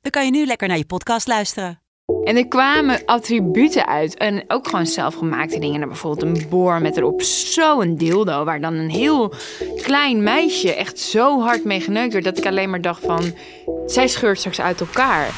[0.00, 1.80] dan kan je nu lekker naar je podcast luisteren.
[2.24, 4.16] En er kwamen attributen uit.
[4.16, 5.88] En ook gewoon zelfgemaakte dingen.
[5.88, 8.44] Bijvoorbeeld een boor met erop zo'n dildo.
[8.44, 9.34] Waar dan een heel
[9.82, 12.24] klein meisje echt zo hard mee geneukt werd.
[12.24, 13.34] Dat ik alleen maar dacht van...
[13.86, 15.28] Zij scheurt straks uit elkaar.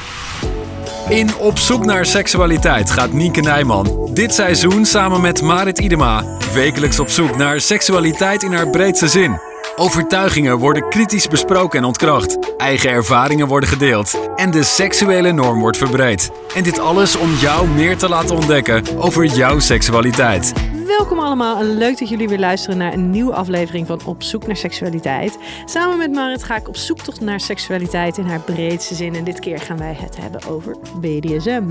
[1.09, 6.99] In Op zoek naar seksualiteit gaat Nienke Nijman dit seizoen samen met Marit Idema wekelijks
[6.99, 9.52] op zoek naar seksualiteit in haar breedste zin.
[9.75, 12.55] Overtuigingen worden kritisch besproken en ontkracht.
[12.57, 14.29] Eigen ervaringen worden gedeeld.
[14.35, 16.31] En de seksuele norm wordt verbreed.
[16.55, 20.53] En dit alles om jou meer te laten ontdekken over jouw seksualiteit.
[20.85, 24.47] Welkom allemaal en leuk dat jullie weer luisteren naar een nieuwe aflevering van Op zoek
[24.47, 25.37] naar seksualiteit.
[25.65, 29.15] Samen met Marit ga ik op zoek naar seksualiteit in haar breedste zin.
[29.15, 31.63] En dit keer gaan wij het hebben over BDSM.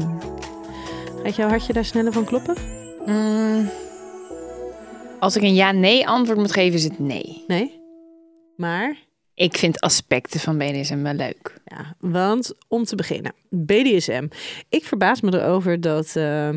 [1.23, 2.57] Gaat jouw hartje daar sneller van kloppen?
[3.07, 3.71] Mm.
[5.21, 7.45] Als ik een ja-nee antwoord moet geven, is het nee.
[7.47, 7.82] Nee?
[8.57, 8.97] Maar?
[9.35, 11.61] Ik vind aspecten van BDSM wel leuk.
[11.65, 14.27] Ja, want om te beginnen, BDSM.
[14.69, 16.49] Ik verbaas me erover dat uh,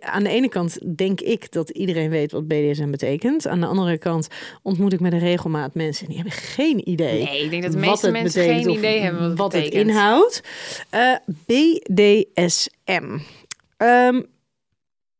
[0.00, 3.46] aan de ene kant denk ik dat iedereen weet wat BDSM betekent.
[3.46, 4.28] Aan de andere kant
[4.62, 7.24] ontmoet ik met een regelmaat mensen die hebben geen idee.
[7.24, 10.42] Nee, ik denk dat de meeste mensen geen idee hebben wat, wat het, inhoudt.
[10.94, 13.18] Uh, BDSM.
[13.78, 14.26] Um,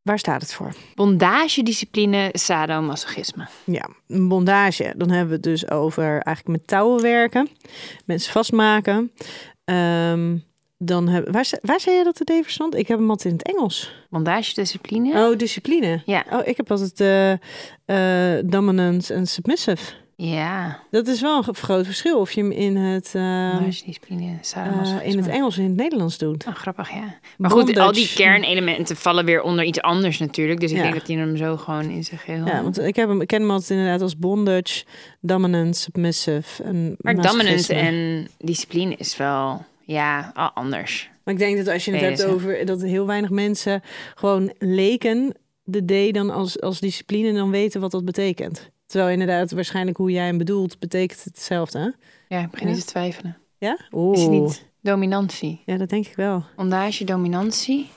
[0.02, 0.74] Waar staat het voor?
[0.94, 3.48] Bondage, discipline, sadomasochisme.
[3.64, 4.94] Ja, bondage.
[4.96, 7.48] Dan hebben we het dus over eigenlijk met touwen werken,
[8.04, 9.12] mensen vastmaken.
[9.64, 10.48] Um,
[10.82, 12.74] dan hebben, waar, waar zei je dat het even stond?
[12.74, 13.94] Ik heb hem altijd in het Engels.
[14.10, 15.28] Bondage, discipline.
[15.28, 16.02] Oh, discipline.
[16.06, 16.24] Ja.
[16.30, 17.32] Oh, ik heb altijd uh,
[17.96, 19.92] uh, dominant en submissive.
[20.22, 20.78] Ja.
[20.91, 25.16] Dat is wel een groot verschil of je hem in het, uh, discipline, uh, in
[25.16, 26.47] het Engels en in het Nederlands doet.
[26.47, 27.14] Oh, grappig, ja.
[27.38, 30.60] Maar goed, al die kernelementen vallen weer onder iets anders natuurlijk.
[30.60, 30.82] Dus ik ja.
[30.82, 32.47] denk dat hij hem zo gewoon in zich heel...
[32.47, 34.84] Ja, want ik, heb hem, ik ken hem altijd inderdaad als bondage,
[35.20, 41.10] dominant, submissive en Maar dominance en discipline is wel, ja, anders.
[41.25, 43.82] Maar ik denk dat als je het hebt over dat heel weinig mensen
[44.14, 48.70] gewoon leken de D dan als, als discipline dan weten wat dat betekent.
[48.90, 51.78] Terwijl inderdaad, waarschijnlijk hoe jij hem bedoelt, betekent hetzelfde.
[51.78, 52.36] Hè?
[52.36, 52.72] Ja, ik begin Ja?
[52.74, 53.36] niet te twijfelen.
[53.58, 53.78] Ja?
[53.92, 54.16] Oeh.
[54.16, 55.62] Is het niet dominantie?
[55.66, 56.44] Ja, dat denk ik wel.
[56.56, 57.88] Bondage, dominantie?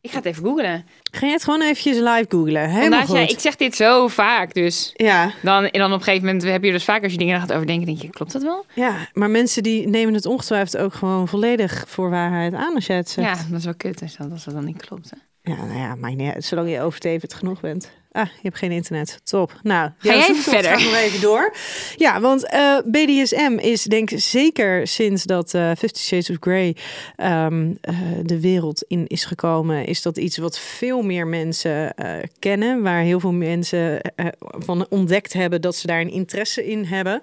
[0.00, 0.84] Ik ga het even googlen.
[1.10, 2.68] Ga je het gewoon eventjes live googlen?
[2.68, 3.16] Helemaal Bondage, goed.
[3.28, 4.92] ja, ik zeg dit zo vaak, dus...
[4.96, 7.40] Ja, Dan, en dan op een gegeven moment heb je dus vaak als je dingen
[7.40, 8.64] gaat overdenken, denk je, klopt dat wel?
[8.74, 12.96] ja, maar mensen die nemen het ongetwijfeld ook gewoon volledig voor waarheid aan als jij
[12.96, 13.38] het zegt.
[13.38, 15.10] Ja, dat is wel kut dat, als dat dan niet klopt.
[15.10, 15.16] Hè?
[15.52, 16.44] Ja, nou ja, niet uit.
[16.44, 17.90] Zolang je overtevend genoeg bent.
[18.16, 19.20] Ah, je hebt geen internet.
[19.24, 19.60] Top.
[19.62, 20.70] Nou, Ga jij even verder?
[20.70, 21.54] nog even door.
[21.96, 26.76] Ja, want eh, BDSM is denk ik zeker sinds dat eh Fifty Shades of Grey
[27.16, 31.94] ehm, eh, de wereld in is gekomen, is dat iets wat veel meer mensen
[32.38, 32.82] kennen.
[32.82, 34.00] Waar heel veel mensen
[34.58, 37.20] van ontdekt hebben dat ze daar een interesse in hebben.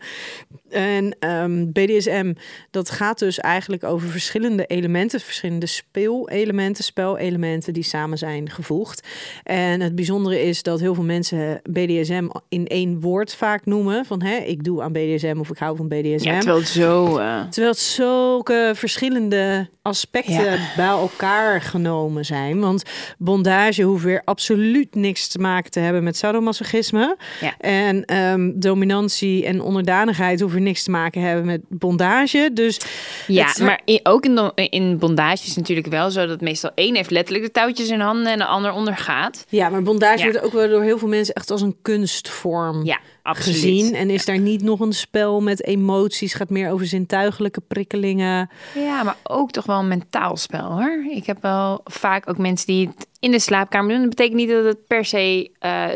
[0.69, 2.33] En ehm, BDSM,
[2.71, 9.07] dat gaat dus eigenlijk over verschillende elementen, verschillende speelelementen, spelelementen die samen zijn gevoegd.
[9.43, 14.05] En het bijzondere is dat heel veel mensen BDSM in één woord vaak noemen.
[14.05, 16.27] Van hè, ik doe aan BDSM of ik hou van BDSM.
[16.27, 17.17] Ja, terwijl het zo...
[17.17, 20.57] eh, Terwijl het zulke verschillende aspecten Ja.
[20.75, 22.59] bij elkaar genomen zijn.
[22.59, 22.83] Want
[23.17, 27.17] bondage hoeft weer absoluut niks te maken te hebben met sadomasochisme.
[27.41, 27.53] Ja.
[27.57, 32.49] En ehm, dominantie en onderdanigheid hoeven niks te maken hebben met bondage.
[32.53, 32.79] Dus
[33.27, 36.95] Ja, het- maar in- ook in, in bondage is natuurlijk wel zo dat meestal één
[36.95, 39.45] heeft letterlijk de touwtjes in handen en de ander ondergaat.
[39.49, 40.23] ja, maar bondage Ja.
[40.31, 43.59] wordt ook wel door heel veel mensen echt als een kunstvorm Ja, absoluut.
[43.59, 43.95] gezien.
[43.95, 48.49] En is daar niet nog een spel met emoties, gaat meer over zintuigelijke prikkelingen.
[48.75, 51.05] Ja, maar ook toch wel een mentaal spel hoor.
[51.11, 53.99] Ik heb wel vaak ook mensen die het in de slaapkamer doen.
[53.99, 55.89] Dat betekent niet dat het per se eh,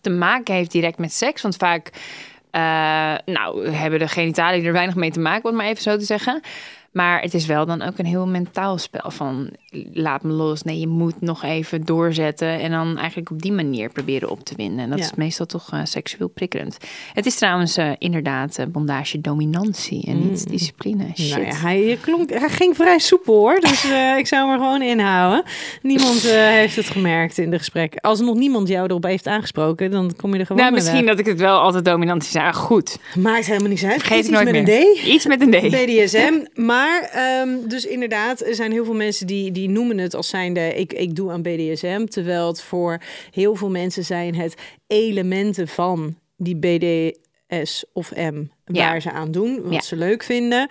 [0.00, 1.42] te maken heeft direct met seks.
[1.42, 1.90] Want vaak
[2.50, 6.04] eh, nou, hebben de genitaliën er weinig mee te maken, om maar even zo te
[6.04, 6.40] zeggen.
[6.92, 9.50] Maar het is wel dan ook een heel mentaal spel van
[9.92, 10.62] laat me los.
[10.62, 14.54] Nee, je moet nog even doorzetten en dan eigenlijk op die manier proberen op te
[14.56, 14.78] winnen.
[14.78, 15.04] En dat Ja.
[15.04, 16.76] is meestal toch eh, seksueel prikkelend.
[17.14, 21.04] Het is trouwens eh, inderdaad eh, bondage dominantie en niet discipline.
[21.14, 21.30] Shit.
[21.30, 23.60] Nou ja, hij, klonk, hij ging vrij soepel hoor.
[23.60, 23.84] Dus
[24.18, 25.42] ik zou hem er gewoon inhouden.
[25.82, 27.94] Niemand heeft het gemerkt in de gesprek.
[28.00, 31.10] Als nog niemand jou erop heeft aangesproken, dan kom je er gewoon Nou, misschien weg.
[31.10, 32.46] dat ik het wel altijd dominantie zei.
[32.46, 33.98] Ah, Goed, Maakt helemaal niks uit.
[34.00, 34.78] vergeet Iets nooit met meer.
[34.78, 35.04] een D.
[35.04, 35.70] Iets met een D.
[35.70, 36.60] BDSM.
[36.62, 40.28] Maar Maar, ehm, dus inderdaad, er zijn heel veel mensen die, die noemen het als
[40.28, 40.74] zijnde...
[40.74, 44.54] Ik, ik doe aan BDSM, terwijl het voor heel veel mensen zijn het
[44.86, 48.42] elementen van die BDS of M...
[48.64, 49.00] waar Ja.
[49.00, 49.80] ze aan doen, wat Ja.
[49.80, 50.68] ze leuk vinden.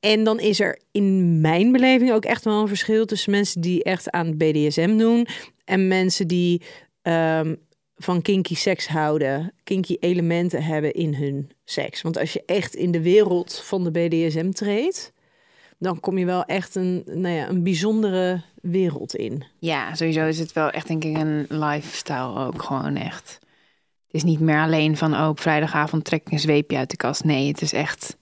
[0.00, 3.82] En dan is er in mijn beleving ook echt wel een verschil tussen mensen die
[3.84, 5.26] echt aan BDSM doen
[5.64, 6.62] en mensen die
[7.02, 7.54] ehm,
[7.96, 12.02] van kinky seks houden, kinky elementen hebben in hun seks.
[12.02, 15.12] Want als je echt in de wereld van de BDSM treedt,
[15.78, 19.44] dan kom je wel echt een, nou ja, een bijzondere wereld in.
[19.58, 23.38] Ja, sowieso is het wel echt denk ik een lifestyle ook gewoon echt.
[24.06, 27.24] Het is niet meer alleen van oh, vrijdagavond trek ik een zweepje uit de kast.
[27.24, 28.16] Nee, het is echt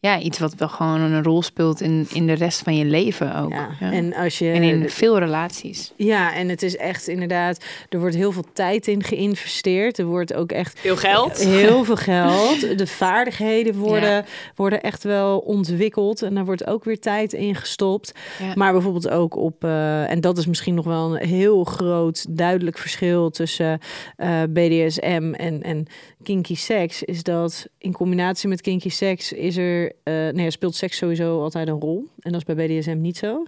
[0.00, 3.36] ja, iets wat wel gewoon een rol speelt in, in de rest van je leven
[3.36, 3.50] ook.
[3.52, 3.68] Ja.
[3.80, 3.92] Ja.
[3.92, 5.92] En als je En in veel relaties.
[5.96, 9.98] ja, en het is echt inderdaad, er wordt heel veel tijd in geïnvesteerd.
[9.98, 11.44] Er wordt ook echt Veel geld.
[11.44, 12.78] Heel veel geld.
[12.78, 14.24] De vaardigheden worden, Ja.
[14.54, 16.22] worden echt wel ontwikkeld.
[16.22, 18.12] En daar wordt ook weer tijd in gestopt.
[18.38, 18.52] Ja.
[18.54, 22.78] Maar bijvoorbeeld ook op, eh, en dat is misschien nog wel een heel groot duidelijk
[22.78, 23.78] verschil tussen
[24.16, 25.86] eh, BDSM en, en
[26.22, 30.96] kinky seks, is dat in combinatie met kinky seks is er, eh nee, speelt seks
[30.96, 32.08] sowieso altijd een rol.
[32.18, 33.44] En dat is bij BDSM niet zo.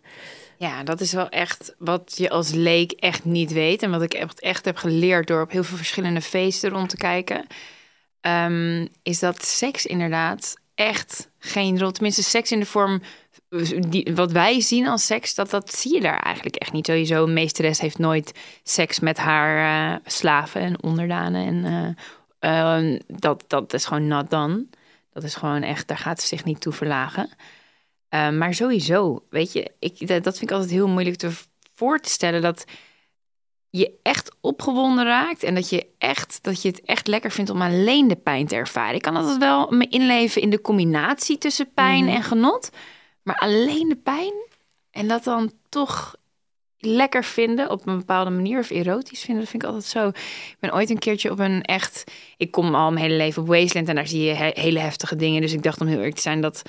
[0.58, 3.82] Ja, dat is wel echt wat je als leek echt niet weet.
[3.82, 6.96] En wat ik echt, echt heb geleerd door op heel veel verschillende feesten rond te
[6.96, 7.46] kijken.
[8.20, 11.90] ehm, is dat seks inderdaad echt geen rol.
[11.90, 13.02] Tenminste, seks in de vorm
[13.88, 16.86] die, wat wij zien als seks, dat, dat zie je daar eigenlijk echt niet.
[16.86, 21.46] Sowieso, een meesteres heeft nooit seks met haar eh, slaven en onderdanen.
[21.46, 21.96] En
[22.38, 24.66] eh, eh, dat, dat is gewoon not done.
[25.12, 27.31] Dat is gewoon echt, daar gaat ze zich niet toe verlagen.
[28.14, 31.31] Uh, maar sowieso, weet je, ik, dat, dat vind ik altijd heel moeilijk te
[31.75, 32.64] voor te stellen dat
[33.70, 37.62] je echt opgewonden raakt en dat je, echt, dat je het echt lekker vindt om
[37.62, 38.94] alleen de pijn te ervaren.
[38.94, 42.70] Ik kan altijd wel me inleven in de combinatie tussen pijn en genot,
[43.23, 44.32] maar alleen de pijn
[44.91, 46.14] en dat dan toch
[46.84, 50.08] lekker vinden op een bepaalde manier of erotisch vinden, dat vind ik altijd zo.
[50.08, 52.05] Ik ben ooit een keertje op een echt,
[52.37, 55.17] ik kom al mijn hele leven op Wasteland en daar zie je he hele heftige
[55.17, 56.62] dingen, dus ik dacht om heel eerlijk te zijn dat,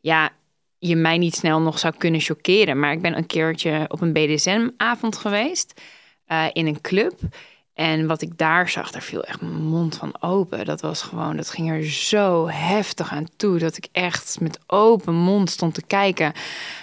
[0.00, 0.32] ja,
[0.78, 2.78] je mij niet snel nog zou kunnen chockeren.
[2.78, 5.80] Maar ik ben een keertje op een BDSM-avond geweest
[6.28, 7.18] uh, in een club.
[7.74, 10.64] En wat ik daar zag, daar viel echt mijn mond van open.
[10.64, 13.58] Dat was gewoon, dat ging er zo heftig aan toe.
[13.58, 16.32] Dat ik echt met open mond stond te kijken.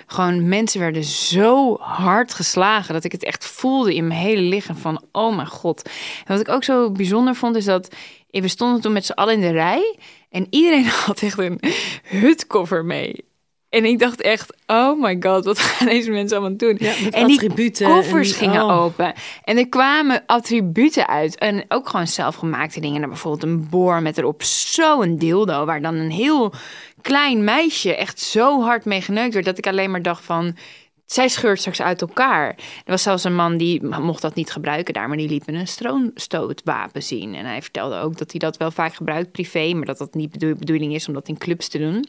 [0.05, 2.93] Gewoon mensen werden zo hard geslagen.
[2.93, 5.81] Dat ik het echt voelde in mijn hele lichaam van, oh mijn god.
[6.25, 7.95] En wat ik ook zo bijzonder vond, is dat
[8.29, 9.97] we stonden toen met z'n allen in de rij.
[10.29, 11.59] En iedereen had echt een
[12.03, 13.30] hutkoffer mee.
[13.71, 16.77] En ik dacht echt, oh my god, wat gaan deze mensen allemaal doen?
[16.79, 18.81] Ja, en die koffers en- gingen oh.
[18.81, 19.13] open.
[19.43, 21.37] En er kwamen attributen uit.
[21.37, 22.97] En ook gewoon zelfgemaakte dingen.
[22.97, 25.65] Nou, bijvoorbeeld een boor met erop zo'n dildo.
[25.65, 26.53] Waar dan een heel
[27.01, 29.45] klein meisje echt zo hard mee geneukt werd.
[29.45, 30.57] Dat ik alleen maar dacht van...
[31.05, 32.47] Zij scheurt straks uit elkaar.
[32.57, 35.53] Er was zelfs een man die mocht dat niet gebruiken daar, maar die liet me
[35.53, 37.35] een stroomstootwapen zien.
[37.35, 40.39] En hij vertelde ook dat hij dat wel vaak gebruikt privé, maar dat dat niet
[40.39, 42.05] de bedoeling is om dat in clubs te doen.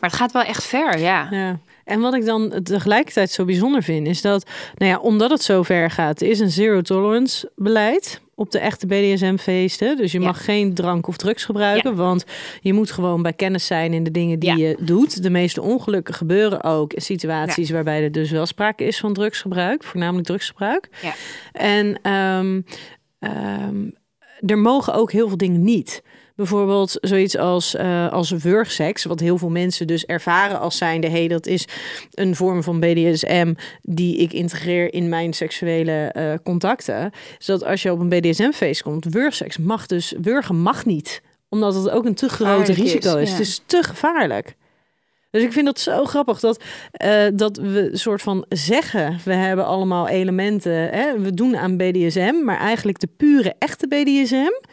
[0.00, 1.28] Maar het gaat wel echt ver, ja.
[1.30, 1.58] Ja.
[1.84, 5.62] En wat ik dan tegelijkertijd zo bijzonder vind, is dat, nou ja, omdat het zo
[5.62, 9.96] ver gaat, is een zero tolerance beleid op de echte BDSM-feesten.
[9.96, 10.26] Dus je Ja.
[10.26, 11.96] mag geen drank of drugs gebruiken, Ja.
[11.96, 12.24] want
[12.60, 14.68] je moet gewoon bij kennis zijn in de dingen die Ja.
[14.68, 15.22] je doet.
[15.22, 19.84] De meeste ongelukken gebeuren ook in situaties waarbij er dus wel sprake is van drugsgebruik,
[19.84, 20.88] voornamelijk drugsgebruik.
[21.02, 21.12] Ja.
[21.52, 22.60] En ehm,
[23.18, 23.90] ehm,
[24.46, 26.02] er mogen ook heel veel dingen niet.
[26.38, 31.08] Bijvoorbeeld zoiets als, eh als wurgseks, wat heel veel mensen dus ervaren als zijnde...
[31.08, 31.68] hey, dat is
[32.14, 37.10] een vorm van BDSM die ik integreer in mijn seksuele eh, contacten.
[37.38, 40.14] Zodat als je op een BDSM-feest komt, wurgseks mag dus...
[40.20, 43.28] Wurgen mag niet, omdat het ook een te groot is, risico is.
[43.28, 43.36] ja.
[43.36, 44.56] Het is te gevaarlijk.
[45.30, 49.66] Dus ik vind dat zo grappig dat, eh, dat we soort van zeggen: we hebben
[49.66, 54.66] allemaal elementen, hè, we doen aan BDSM, maar eigenlijk de pure echte BDSM,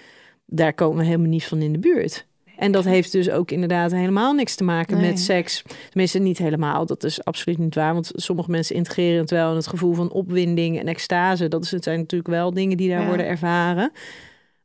[0.46, 2.26] daar komen we helemaal niet van in de buurt.
[2.58, 5.10] En dat heeft dus ook inderdaad helemaal niks te maken Nee.
[5.10, 5.64] met seks.
[5.90, 6.86] Tenminste, niet helemaal.
[6.86, 7.94] Dat is absoluut niet waar.
[7.94, 11.48] Want sommige mensen integreren het wel in het gevoel van opwinding en extase.
[11.48, 13.08] Dat is- het zijn natuurlijk wel dingen die daar Ja.
[13.08, 13.92] worden ervaren.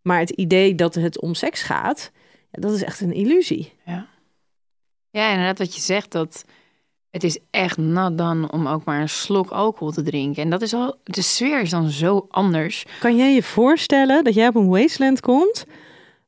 [0.03, 2.11] Maar het idee dat het om seks gaat,
[2.51, 3.73] ja, dat is echt een illusie.
[5.11, 6.45] Ja, inderdaad wat je zegt, dat
[7.11, 10.43] het is echt nat dan om ook maar een slok alcohol te drinken.
[10.43, 12.85] En dat is al, de sfeer is dan zo anders.
[13.01, 15.65] Kan jij je voorstellen dat jij op een wasteland komt,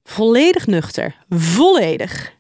[0.05, 2.33] volledig nuchter, volledig?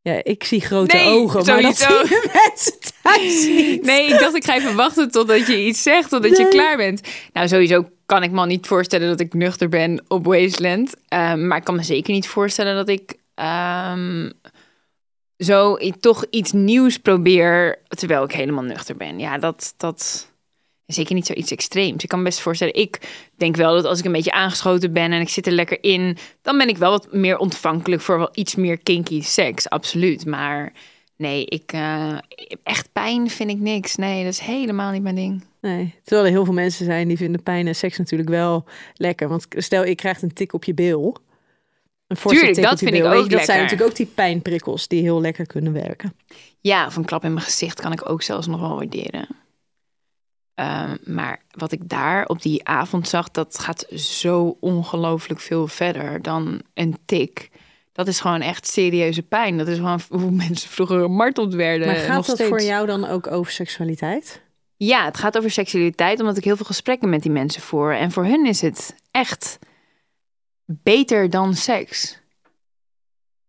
[0.00, 3.82] Ja, ik zie grote Nee, ogen, maar dat zien mensen thuis niet.
[3.82, 7.00] Nee, ik dacht ik ga even wachten totdat je iets zegt, totdat je klaar bent.
[7.32, 10.94] Nou, sowieso kan ik me al niet voorstellen dat ik nuchter ben op Wasteland.
[11.08, 14.30] Ehm, maar ik kan me zeker niet voorstellen dat ik ehm,
[15.38, 19.18] zo i- toch iets nieuws probeer terwijl ik helemaal nuchter ben.
[19.18, 20.28] Ja, dat, dat
[20.86, 22.02] is zeker niet zoiets extreems.
[22.02, 23.00] Ik kan me best voorstellen, ik
[23.36, 26.16] denk wel dat als ik een beetje aangeschoten ben en ik zit er lekker in,
[26.42, 30.26] dan ben ik wel wat meer ontvankelijk voor wel iets meer kinky seks, absoluut.
[30.26, 30.72] Maar
[31.16, 32.18] nee, ik, eh,
[32.62, 33.96] echt pijn vind ik niks.
[33.96, 35.44] Nee, dat is helemaal niet mijn ding.
[35.60, 38.64] Nee, terwijl er heel veel mensen zijn die vinden pijn en seks natuurlijk wel
[38.94, 39.28] lekker.
[39.28, 41.16] Want stel, je krijgt een tik op je bil.
[42.08, 45.46] Een Tuurlijk, dat vind ik ook Dat zijn natuurlijk ook die pijnprikkels die heel lekker
[45.46, 46.16] kunnen werken.
[46.60, 49.28] Ja, of een klap in mijn gezicht kan ik ook zelfs nog wel waarderen.
[50.54, 56.22] Ehm, maar wat ik daar op die avond zag, dat gaat zo ongelooflijk veel verder
[56.22, 57.50] dan een tik.
[57.92, 59.58] Dat is gewoon echt serieuze pijn.
[59.58, 61.86] Dat is gewoon hoe mensen vroeger gemarteld werden.
[61.86, 62.48] Maar nog gaat dat steeds.
[62.48, 64.42] voor jou dan ook over seksualiteit?
[64.76, 67.96] Ja, het gaat over seksualiteit, omdat ik heel veel gesprekken met die mensen voer.
[67.96, 69.58] En voor hun is het echt
[70.68, 72.18] beter dan seks.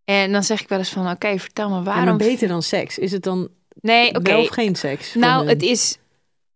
[0.05, 2.05] En dan zeg ik wel eens van, oké, vertel me Ja, waarom...
[2.05, 2.97] maar beter dan seks.
[2.97, 3.49] Is het dan
[3.81, 5.13] Nee, wel of geen seks?
[5.13, 5.47] Nou, hun?
[5.47, 5.97] het is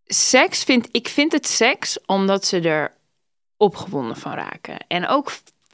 [0.05, 0.63] seks.
[0.63, 2.93] Vind, ik vind het seks omdat ze er
[3.57, 4.77] opgewonden van raken.
[4.87, 5.31] En ook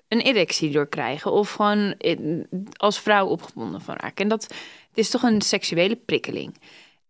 [0.07, 1.31] een erectie door krijgen.
[1.31, 1.95] Of gewoon
[2.75, 4.23] als vrouw opgewonden van raken.
[4.23, 4.43] En dat
[4.89, 6.57] het is toch een seksuele prikkeling.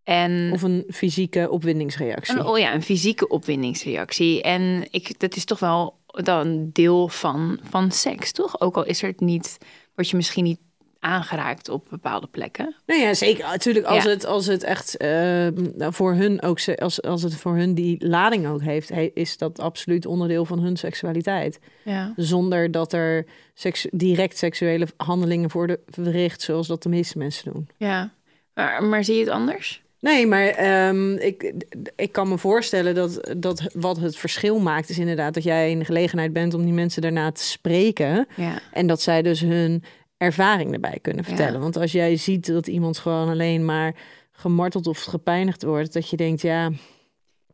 [0.04, 2.36] En Of een fysieke opwindingsreactie.
[2.36, 4.42] een, oh ja, een fysieke opwindingsreactie.
[4.42, 8.62] En ik, dat is toch wel dan deel van, van seks, toch?
[8.62, 9.58] Ook al is er het niet,
[9.96, 10.60] word je misschien niet
[11.00, 12.76] aangeraakt op bepaalde plekken.
[12.86, 13.46] Nou ja, zeker.
[13.46, 14.10] Natuurlijk, als, Ja.
[14.10, 18.08] het, als het echt nou, voor hun ook, ze- als, als het voor hun die
[18.08, 21.60] lading ook heeft, he- is dat absoluut onderdeel van hun seksualiteit.
[21.84, 22.14] Ja.
[22.16, 27.70] Zonder dat er seks, direct seksuele handelingen worden verricht, zoals dat de meeste mensen doen.
[27.78, 28.12] ja.
[28.54, 29.82] Maar, maar zie je het anders?
[30.00, 31.54] Nee, maar ehm, ik,
[31.96, 35.80] ik kan me voorstellen dat, dat wat het verschil maakt, is inderdaad dat jij in
[35.80, 38.28] de gelegenheid bent om die mensen daarna te spreken.
[38.36, 38.60] Ja.
[38.74, 39.84] En dat zij dus hun
[40.18, 41.28] ervaring erbij kunnen Ja.
[41.36, 41.60] vertellen.
[41.62, 43.96] Want als jij ziet dat iemand gewoon alleen maar
[44.32, 46.72] gemarteld of gepijnigd wordt, dat je denkt, ja,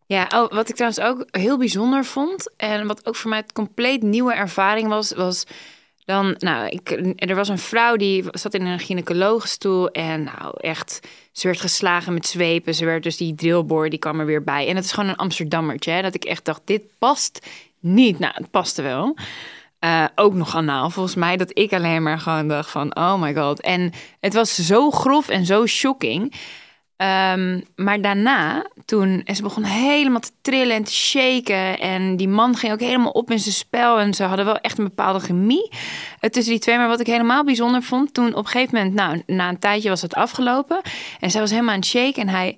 [0.07, 3.53] Ja, oh, wat ik trouwens ook heel bijzonder vond en wat ook voor mij een
[3.53, 5.43] compleet nieuwe ervaring was, was
[6.05, 10.99] dan, nou, ik, er was een vrouw die zat in een gynaecologenstoel en nou echt,
[11.31, 14.67] ze werd geslagen met zwepen, ze werd dus die drillboor, die kwam er weer bij.
[14.67, 17.47] En het is gewoon een Amsterdammertje, hè, dat ik echt dacht, dit past
[17.79, 18.19] niet.
[18.19, 19.15] Nou, het paste wel.
[19.79, 23.35] Eh, ook nog anaal, volgens mij, dat ik alleen maar gewoon dacht van, oh my
[23.35, 23.61] god.
[23.61, 26.33] En het was zo grof en zo shocking.
[26.95, 31.79] Ehm, maar daarna, toen, en ze begon helemaal te trillen en te shaken.
[31.79, 33.99] En die man ging ook helemaal op in zijn spel.
[33.99, 35.71] En ze hadden wel echt een bepaalde chemie
[36.19, 36.77] eh, tussen die twee.
[36.77, 39.89] Maar wat ik helemaal bijzonder vond, toen op een gegeven moment, nou, na een tijdje
[39.89, 40.81] was het afgelopen.
[41.19, 42.57] En zij was helemaal aan het shaken en hij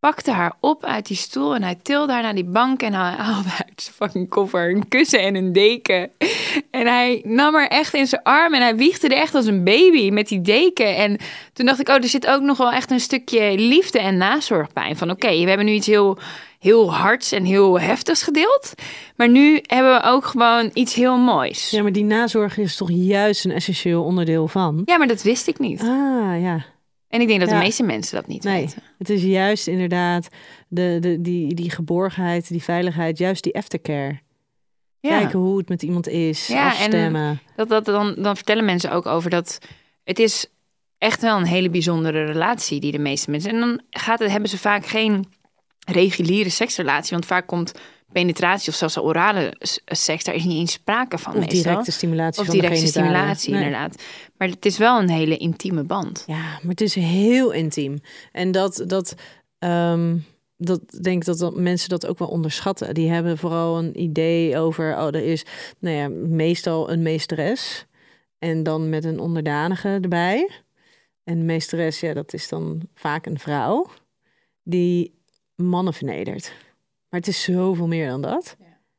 [0.00, 3.12] pakte haar op uit die stoel en hij tilde haar naar die bank en hij
[3.12, 6.10] haalde uit zijn fucking koffer een kussen en een deken.
[6.70, 9.64] En hij nam haar echt in zijn arm en hij wiegde er echt als een
[9.64, 10.96] baby met die deken.
[10.96, 11.16] En
[11.52, 14.96] toen dacht ik, oh, er zit ook nog wel echt een stukje liefde en nazorgpijn.
[14.96, 16.18] Van oké, we hebben nu iets heel,
[16.58, 18.74] heel hards en heel heftigs gedeeld.
[19.16, 21.70] Maar nu hebben we ook gewoon iets heel moois.
[21.70, 24.82] ja, maar die nazorg is toch juist een essentieel onderdeel van.
[24.84, 25.80] Ja, maar dat wist ik niet.
[25.80, 26.64] Ah, ja.
[27.08, 27.54] En ik denk dat Ja.
[27.58, 28.82] de meeste mensen dat niet Nee, weten.
[28.98, 30.28] het is juist inderdaad
[30.68, 34.18] de, de, die, die geborgenheid, die veiligheid, juist die aftercare.
[35.00, 35.18] Ja.
[35.18, 37.40] Kijken hoe het met iemand is, Ja, en- afstemmen.
[37.56, 39.58] Dat, dat, dan, dan vertellen mensen ook over dat
[40.04, 40.46] het is
[40.98, 43.50] echt wel een hele bijzondere relatie die de meeste mensen.
[43.50, 45.24] En dan gaat het, hebben ze vaak geen
[45.86, 47.72] reguliere seksrelatie, want vaak komt
[48.12, 51.62] penetratie of zelfs orale seks, daar is niet eens sprake van Of meestal.
[51.62, 53.62] directe stimulatie of van directe stimulatie, Nee.
[53.62, 54.02] inderdaad.
[54.36, 56.24] Maar het is wel een hele intieme band.
[56.26, 57.98] Ja, maar het is heel intiem.
[58.32, 59.14] En dat, dat,
[59.58, 60.16] ehm,
[60.56, 62.94] dat denk ik dat, dat mensen dat ook wel onderschatten.
[62.94, 65.44] Die hebben vooral een idee over, oh, er is
[65.78, 67.86] nou ja, meestal een meesteres.
[68.38, 70.50] En dan met een onderdanige erbij.
[71.24, 73.86] En de meesteres, ja, dat is dan vaak een vrouw
[74.62, 75.14] die
[75.54, 76.52] mannen vernedert.
[77.10, 78.56] Maar het is zoveel meer dan dat.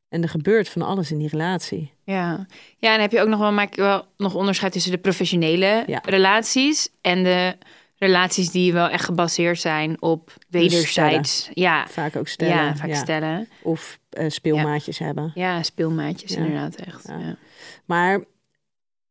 [0.09, 1.93] En er gebeurt van alles in die relatie.
[2.03, 2.45] Ja.
[2.77, 5.83] ja, en heb je ook nog wel, maak ik wel nog onderscheid tussen de professionele
[5.87, 6.01] Ja.
[6.05, 7.57] relaties en de
[7.95, 11.49] relaties die wel echt gebaseerd zijn op wederzijds.
[11.53, 12.55] Ja, Vaak ook stellen.
[12.55, 13.47] ja, vaak stellen.
[13.61, 15.31] Of eh, speelmaatjes hebben.
[15.35, 17.09] Ja, speelmaatjes inderdaad echt.
[17.85, 18.23] Maar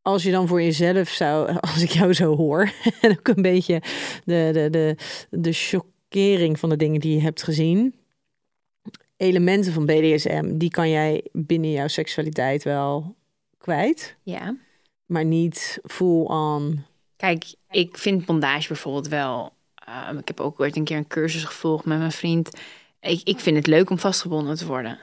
[0.02, 3.82] als je dan voor jezelf zou, als ik jou zo hoor, en ook een beetje
[4.24, 4.96] de, de, de,
[5.30, 7.94] de chockering van de dingen die je hebt gezien,
[9.18, 13.16] elementen van BDSM, die kan jij binnen jouw seksualiteit wel
[13.58, 14.56] kwijt, ja.
[15.06, 16.84] maar niet full on.
[17.16, 19.52] Kijk, ik vind bondage bijvoorbeeld wel.
[19.75, 22.60] ehm, ik heb ook ooit een keer een cursus gevolgd met mijn vriend.
[23.00, 24.98] Ik, ik vind het leuk om vastgebonden te worden.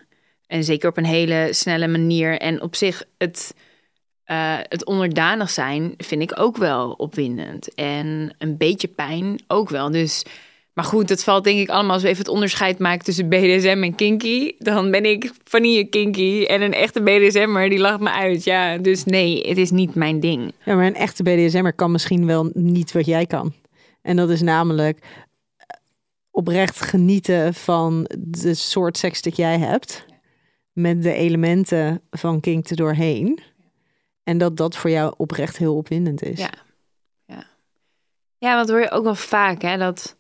[0.47, 2.39] En zeker op een hele snelle manier.
[2.39, 3.55] En op zich, het,
[4.23, 7.73] eh, het onderdanig zijn vind ik ook wel opwindend.
[7.73, 9.91] En een beetje pijn ook wel.
[9.91, 10.25] Dus,
[10.75, 13.83] maar goed, dat valt denk ik allemaal als we even het onderscheid maken tussen BDSM
[13.83, 14.55] en kinky.
[14.57, 18.43] Dan ben ik vanille kinky en een echte BDSM'er die lacht me uit.
[18.43, 20.53] Ja, dus nee, het is niet mijn ding.
[20.65, 23.53] Ja, maar een echte BDSM'er kan misschien wel niet wat jij kan.
[24.01, 24.99] En dat is namelijk
[25.57, 25.77] eh,
[26.31, 30.05] oprecht genieten van de soort seks dat jij hebt.
[30.71, 33.39] Met de elementen van kink er doorheen.
[34.23, 36.39] En dat dat voor jou oprecht heel opwindend is.
[36.39, 36.53] Ja,
[37.25, 37.47] ja.
[38.37, 40.15] Ja, want hoor je ook wel vaak, hè, dat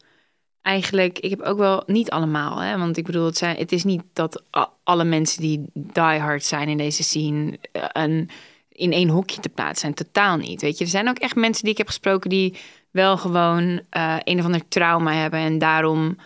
[0.65, 3.83] eigenlijk, ik heb ook wel, niet allemaal, hè, want ik bedoel, het, zijn, het is
[3.83, 4.43] niet dat
[4.83, 8.29] alle mensen die diehard zijn in deze scene eh, een,
[8.69, 9.93] in één hokje te plaatsen zijn.
[9.93, 10.83] Totaal niet, weet je.
[10.83, 12.57] Er zijn ook echt mensen die ik heb gesproken die
[12.91, 16.17] wel gewoon eh, een of ander trauma hebben en daarom...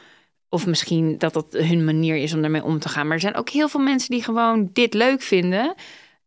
[0.51, 3.05] Of misschien dat dat hun manier is om ermee om te gaan.
[3.05, 5.75] Maar er zijn ook heel veel mensen die gewoon dit leuk vinden.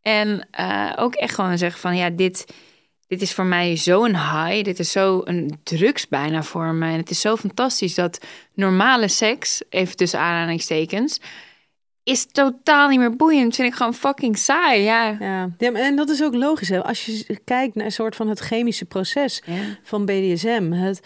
[0.02, 2.54] En eh, ook echt gewoon zeggen van ja, dit,
[3.12, 4.62] dit is voor mij zo'n high.
[4.64, 6.86] Dit is zo een drugs bijna voor me.
[6.86, 11.20] En het is zo fantastisch dat normale seks, even tussen aanhalingstekens,
[12.02, 13.54] is totaal niet meer boeiend.
[13.54, 14.82] Vind ik gewoon fucking saai.
[14.82, 15.16] Ja.
[15.58, 16.68] Ja, en dat is ook logisch.
[16.68, 16.84] Hè?
[16.84, 19.78] Als je kijkt naar een soort van het chemische proces Ja.
[19.82, 20.70] van BDSM.
[20.72, 21.00] Het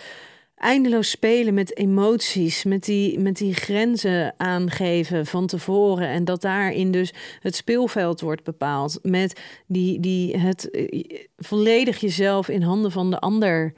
[0.57, 6.09] eindeloos spelen met emoties, met die, met die grenzen aangeven van tevoren.
[6.09, 8.99] En dat daarin dus het speelveld wordt bepaald.
[9.03, 13.75] Met die, die het eh, volledig jezelf in handen van de ander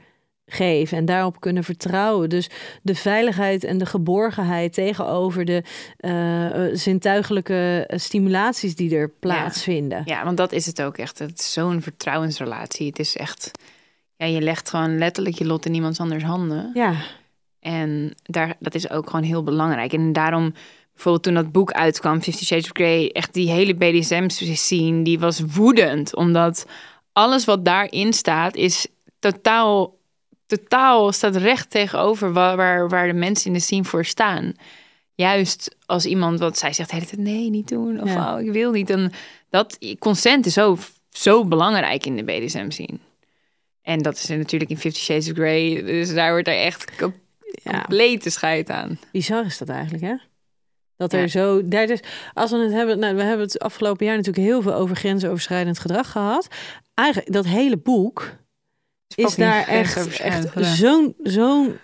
[0.49, 2.29] geven en daarop kunnen vertrouwen.
[2.29, 2.49] Dus
[2.81, 5.63] de veiligheid en de geborgenheid tegenover de
[5.97, 10.01] eh, zintuigelijke stimulaties die er plaatsvinden.
[10.05, 11.19] ja, want dat is het ook echt.
[11.19, 12.87] Het is zo'n vertrouwensrelatie.
[12.87, 13.51] Het is echt,
[14.19, 16.71] ja, je legt gewoon letterlijk je lot in iemands anders handen.
[16.73, 16.93] Ja,
[17.59, 19.93] En daar, dat is ook gewoon heel belangrijk.
[19.93, 20.53] En daarom,
[20.93, 25.39] bijvoorbeeld toen dat boek uitkwam, Fifty Shades of Grey, echt die hele BDSM-scene, die was
[25.39, 26.15] woedend.
[26.15, 26.65] Omdat
[27.13, 28.87] alles wat daarin staat, is
[29.19, 29.97] totaal,
[30.45, 34.53] totaal staat recht tegenover waar, waar, waar de mensen in de scene voor staan.
[35.15, 38.01] Juist als iemand, wat zij zegt de hele tijd, nee, niet doen.
[38.01, 38.35] Of Ja.
[38.35, 38.89] oh, ik wil niet.
[38.89, 39.11] En
[39.49, 40.77] dat consent is zo,
[41.09, 42.99] zo belangrijk in de BDSM-scene.
[43.89, 45.83] En dat is er natuurlijk in Fifty Shades of Grey.
[45.83, 47.13] Dus daar wordt er echt kap-
[47.63, 47.71] ja.
[47.71, 48.99] complete scheid aan.
[49.11, 50.15] Bizar is dat eigenlijk, hè?
[50.97, 51.27] Dat er Ja.
[51.27, 51.67] zo.
[51.67, 51.99] Daar dus,
[52.33, 52.99] als we het hebben.
[52.99, 56.47] Nou, we hebben het afgelopen jaar natuurlijk heel veel over grensoverschrijdend gedrag gehad.
[56.93, 58.35] Eigenlijk, dat hele boek
[59.15, 61.79] is daar echt, echt zo'n, zo'n,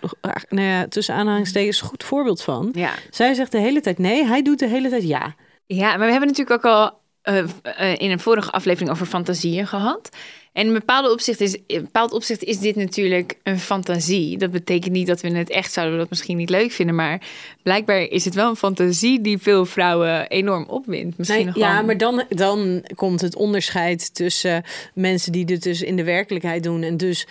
[0.49, 2.69] nou ja, tussen aanhalingstekens, goed voorbeeld van.
[2.71, 2.91] Ja.
[3.09, 5.35] Zij zegt de hele tijd nee, hij doet de hele tijd ja.
[5.65, 9.67] ja, maar we hebben natuurlijk ook al eh, eh, in een vorige aflevering over fantasieën
[9.67, 10.09] gehad.
[10.55, 14.37] En in bepaalde opzicht is, in bepaald opzicht is dit natuurlijk een fantasie.
[14.37, 16.95] Dat betekent niet dat we het echt zouden dat misschien niet leuk vinden.
[16.95, 17.21] Maar
[17.63, 21.17] blijkbaar is het wel een fantasie die veel vrouwen enorm opwindt.
[21.17, 24.63] Misschien Nee, nog ja, maar dan, dan komt het onderscheid tussen
[24.93, 27.27] mensen die dit dus in de werkelijkheid doen en dus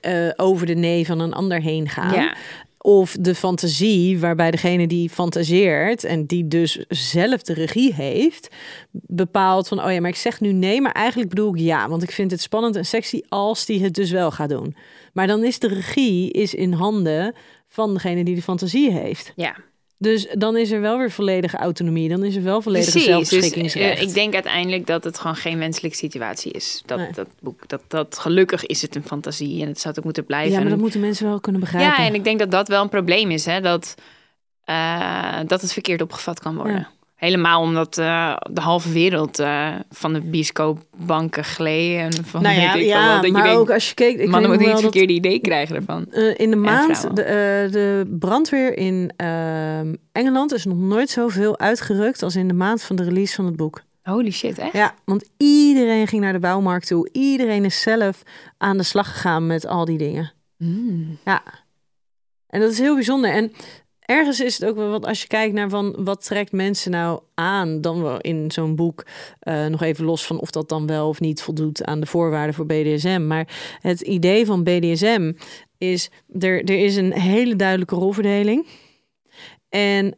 [0.00, 2.14] eh, over de nee van een ander heen gaan.
[2.14, 2.36] Ja.
[2.84, 8.48] Of de fantasie, waarbij degene die fantaseert en die dus zelf de regie heeft,
[8.90, 12.02] bepaalt van, oh ja, maar ik zeg nu nee, maar eigenlijk bedoel ik ja, want
[12.02, 14.76] ik vind het spannend en sexy als die het dus wel gaat doen.
[15.12, 17.34] Maar dan is de regie is in handen
[17.68, 19.32] van degene die de fantasie heeft.
[19.36, 19.56] Ja,
[20.02, 23.08] Dus dan is er wel weer volledige autonomie, dan is er wel volledige precies.
[23.08, 23.96] Dus, zelfbeschikkingsrecht.
[23.98, 26.82] eh, ik denk uiteindelijk dat het gewoon geen wenselijke situatie is.
[26.86, 27.12] Dat, Nee.
[27.12, 30.52] dat boek, dat, dat gelukkig is het een fantasie en het zou ook moeten blijven.
[30.52, 32.02] ja, maar dat moeten mensen wel kunnen begrijpen.
[32.02, 33.60] Ja, en ik denk dat dat wel een probleem is, hè?
[33.60, 33.94] Dat,
[34.64, 36.74] eh, dat het verkeerd opgevat kan worden.
[36.76, 36.90] Ja.
[37.22, 41.98] Helemaal omdat eh, de halve wereld eh, van de bioscoopbanken gleed.
[41.98, 44.18] En van nou weet ja, ik ja dat maar je denkt, ook als je keek...
[44.18, 46.06] Ik mannen moeten niet wel dat- verkeerde idee krijgen ervan.
[46.10, 52.22] Eh, in de maand, de, de brandweer in ehm, Engeland is nog nooit zoveel uitgerukt
[52.22, 53.82] als in de maand van de release van het boek.
[54.02, 54.72] Holy shit, echt?
[54.72, 57.08] Ja, want iedereen ging naar de bouwmarkt toe.
[57.12, 58.22] Iedereen is zelf
[58.58, 60.32] aan de slag gegaan met al die dingen.
[60.58, 61.18] Mm.
[61.24, 61.42] Ja.
[62.46, 63.30] En dat is heel bijzonder.
[63.30, 63.52] En
[64.12, 67.20] ergens is het ook wel wat als je kijkt naar van wat trekt mensen nou
[67.34, 69.06] aan, dan wel in zo'n boek.
[69.38, 72.54] eh, nog even los van of dat dan wel of niet voldoet aan de voorwaarden
[72.54, 73.26] voor BDSM.
[73.26, 75.32] Maar het idee van BDSM
[75.78, 78.66] is er, er is een hele duidelijke rolverdeling.
[79.68, 80.16] En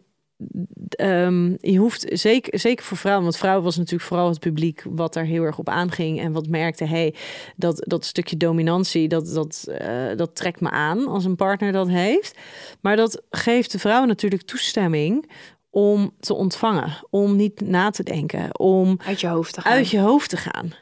[0.89, 5.13] ehm, je hoeft zeker, zeker voor vrouwen, want vrouwen was natuurlijk vooral het publiek wat
[5.13, 7.15] daar heel erg op aanging en wat merkte, hey,
[7.57, 11.89] dat, dat stukje dominantie, dat, dat, eh, dat trekt me aan als een partner dat
[11.89, 12.39] heeft.
[12.81, 15.31] Maar dat geeft de vrouw natuurlijk toestemming
[15.71, 19.73] om te ontvangen, om niet na te denken, om Uit je hoofd te gaan.
[19.73, 20.73] uit je hoofd te gaan.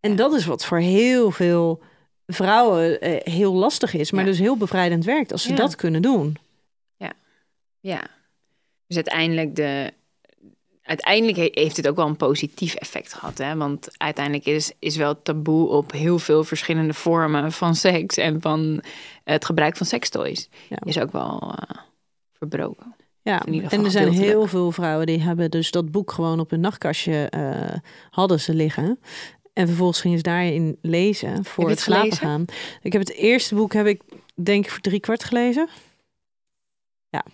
[0.00, 1.82] En dat is wat voor heel veel
[2.26, 4.30] vrouwen eh, heel lastig is, maar Ja.
[4.30, 5.56] dus heel bevrijdend werkt als ze Ja.
[5.56, 6.36] dat kunnen doen.
[7.82, 8.02] Ja.
[8.90, 9.92] Dus uiteindelijk de,
[10.82, 13.38] uiteindelijk he- heeft het ook wel een positief effect gehad.
[13.38, 13.56] Hè?
[13.56, 18.82] Want uiteindelijk is, is wel taboe op heel veel verschillende vormen van seks en van
[19.24, 20.48] het gebruik van sekstoys.
[20.68, 20.76] Ja.
[20.84, 21.76] Is ook wel eh,
[22.32, 22.94] verbroken.
[23.22, 26.60] Ja, en er zijn heel veel vrouwen die hebben dus dat boek gewoon op hun
[26.60, 27.76] nachtkastje eh,
[28.10, 29.00] hadden ze liggen.
[29.52, 32.26] En vervolgens gingen ze daarin lezen voor het het slapen gelezen?
[32.26, 32.44] gaan.
[32.82, 34.02] Ik heb het eerste boek heb ik
[34.34, 35.68] denk ik voor drie kwart gelezen.
[37.08, 37.24] Ja.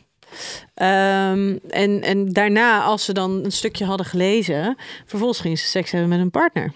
[0.75, 5.91] Ehm, en, en daarna, als ze dan een stukje hadden gelezen, vervolgens gingen ze seks
[5.91, 6.73] hebben met een partner.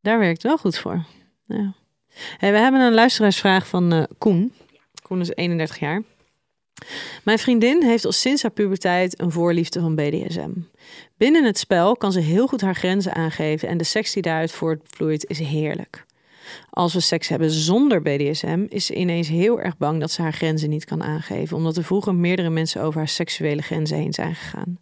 [0.00, 1.04] Daar werkt wel goed voor.
[1.46, 1.74] Ja.
[2.38, 4.52] We hebben een luisteraarsvraag van eh, Koen.
[5.02, 6.02] Koen is 31 jaar.
[7.24, 10.50] Mijn vriendin heeft al sinds haar puberteit een voorliefde van BDSM.
[11.16, 14.52] Binnen het spel kan ze heel goed haar grenzen aangeven en de seks die daaruit
[14.52, 16.04] voortvloeit is heerlijk.
[16.70, 20.32] Als we seks hebben zonder BDSM, is ze ineens heel erg bang dat ze haar
[20.32, 24.34] grenzen niet kan aangeven, omdat er vroeger meerdere mensen over haar seksuele grenzen heen zijn
[24.34, 24.78] gegaan.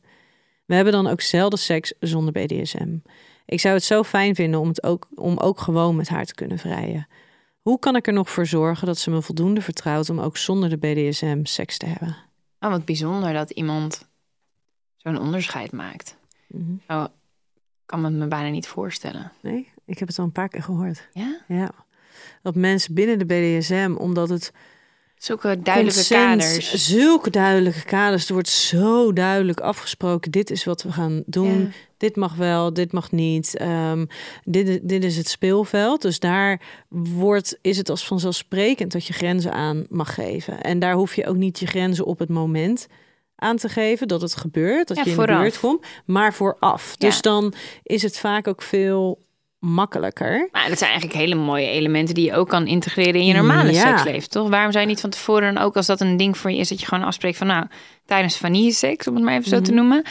[0.67, 2.97] We hebben dan ook zelden seks zonder BDSM.
[3.47, 6.35] Ik zou het zo fijn vinden om, het ook, om ook gewoon met haar te
[6.35, 7.09] kunnen vrijen.
[7.61, 10.69] Hoe kan ik er nog voor zorgen dat ze me voldoende vertrouwt om ook zonder
[10.69, 12.17] de BDSM seks te hebben?
[12.61, 14.09] Oh, wat bijzonder dat iemand
[14.97, 16.17] zo'n onderscheid maakt.
[16.89, 17.05] Oh,
[17.87, 19.33] kan me het me bijna niet voorstellen.
[19.41, 21.09] Nee, ik heb het al een paar keer gehoord.
[21.13, 21.41] Ja?
[21.49, 21.71] Ja.
[22.43, 24.53] Dat mensen binnen de BDSM, omdat het
[25.17, 26.73] Zulke duidelijke consent, kaders.
[26.87, 31.61] zulke duidelijke kaders, er wordt zo duidelijk afgesproken: dit is wat we gaan doen.
[31.61, 31.67] Ja.
[31.97, 33.57] Dit mag wel, dit mag niet.
[33.57, 34.07] Ehm,
[34.45, 36.03] dit, is- dit is het speelveld.
[36.03, 40.61] Dus daar wordt, is het als vanzelfsprekend dat je grenzen aan mag geven.
[40.61, 42.87] En daar hoef je ook niet je grenzen op het moment
[43.37, 46.95] aan te geven dat het gebeurt, dat Ja, je in de buurt komt, maar vooraf.
[46.99, 47.07] Ja.
[47.09, 49.19] Dus dan is het vaak ook veel
[49.61, 50.49] makkelijker.
[50.53, 53.73] Maar dat zijn eigenlijk hele mooie elementen die je ook kan integreren in je normale
[53.73, 53.81] Ja.
[53.97, 54.49] seksleven, toch?
[54.49, 56.69] Waarom zou je niet van tevoren, dan ook als dat een ding voor je is,
[56.69, 57.67] dat je gewoon afspreekt van, nou,
[58.07, 59.65] tijdens vanille-seks, om het maar even zo Mhm.
[59.65, 60.03] te noemen,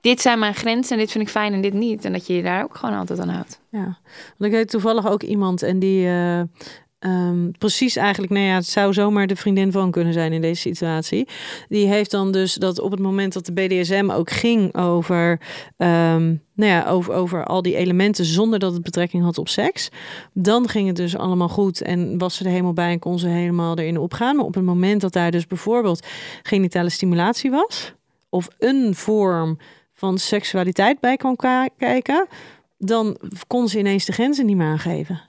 [0.00, 2.04] dit zijn mijn grenzen en dit vind ik fijn en dit niet.
[2.04, 3.60] En dat je je daar ook gewoon altijd aan houdt.
[3.70, 3.84] Ja,
[4.38, 6.40] want ik weet toevallig ook iemand en die eh,
[7.00, 10.60] ehm, precies eigenlijk, nou ja, het zou zomaar de vriendin van kunnen zijn in deze
[10.60, 11.28] situatie.
[11.68, 15.40] Die heeft dan dus dat op het moment dat de BDSM ook ging over,
[15.76, 19.88] ehm, nou ja, over, over al die elementen zonder dat het betrekking had op seks,
[20.32, 23.28] dan ging het dus allemaal goed en was ze er helemaal bij en kon ze
[23.28, 24.36] helemaal erin opgaan.
[24.36, 26.06] Maar op het moment dat daar dus bijvoorbeeld
[26.42, 27.94] genitale stimulatie was
[28.28, 29.58] of een vorm
[29.92, 31.36] van seksualiteit bij kwam
[31.76, 32.26] kijken,
[32.78, 35.20] dan kon ze ineens de grenzen niet meer aangeven.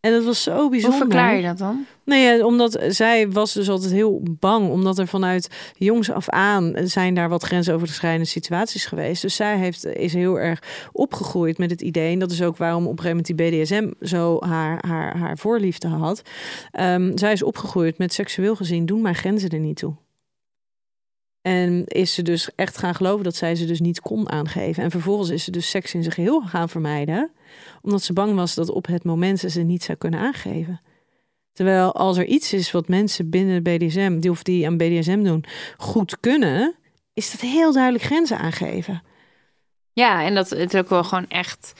[0.00, 0.98] En dat was zo Hoe bijzonder.
[0.98, 1.86] verklaar je dat dan?
[2.04, 6.72] Nee, ja, omdat zij was dus altijd heel bang, omdat er vanuit jongs af aan
[6.84, 9.22] zijn daar wat grensoverschrijdende situaties geweest.
[9.22, 12.86] Dus zij heeft, is heel erg opgegroeid met het idee, en dat is ook waarom
[12.86, 16.22] op een gegeven moment die BDSM zo haar, haar, haar voorliefde had.
[16.70, 19.94] Ehm, zij is opgegroeid met seksueel gezien, doen mijn grenzen er niet toe.
[21.42, 24.82] En is ze dus echt gaan geloven dat zij ze dus niet kon aangeven.
[24.82, 27.30] En vervolgens is ze dus seks in zijn geheel gaan vermijden.
[27.82, 30.80] Omdat ze bang was dat op het moment ze ze niet zou kunnen aangeven.
[31.52, 35.22] Terwijl als er iets is wat mensen binnen de BDSM, die of die aan BDSM
[35.22, 35.44] doen,
[35.76, 36.74] goed kunnen,
[37.14, 39.02] is dat heel duidelijk grenzen aangeven.
[39.92, 41.72] Ja, en dat het ook wel gewoon echt,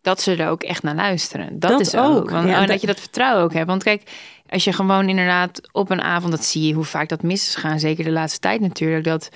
[0.00, 1.58] dat ze er ook echt naar luisteren.
[1.58, 2.16] Dat, Dat is ook.
[2.16, 3.66] ook, Want, ja, oh, dat, dat- je dat vertrouwen ook hebt.
[3.66, 4.10] Want kijk,
[4.48, 7.54] als je gewoon inderdaad op een avond, dat zie je hoe vaak dat mis is
[7.54, 9.28] gaan, zeker de laatste tijd natuurlijk, dat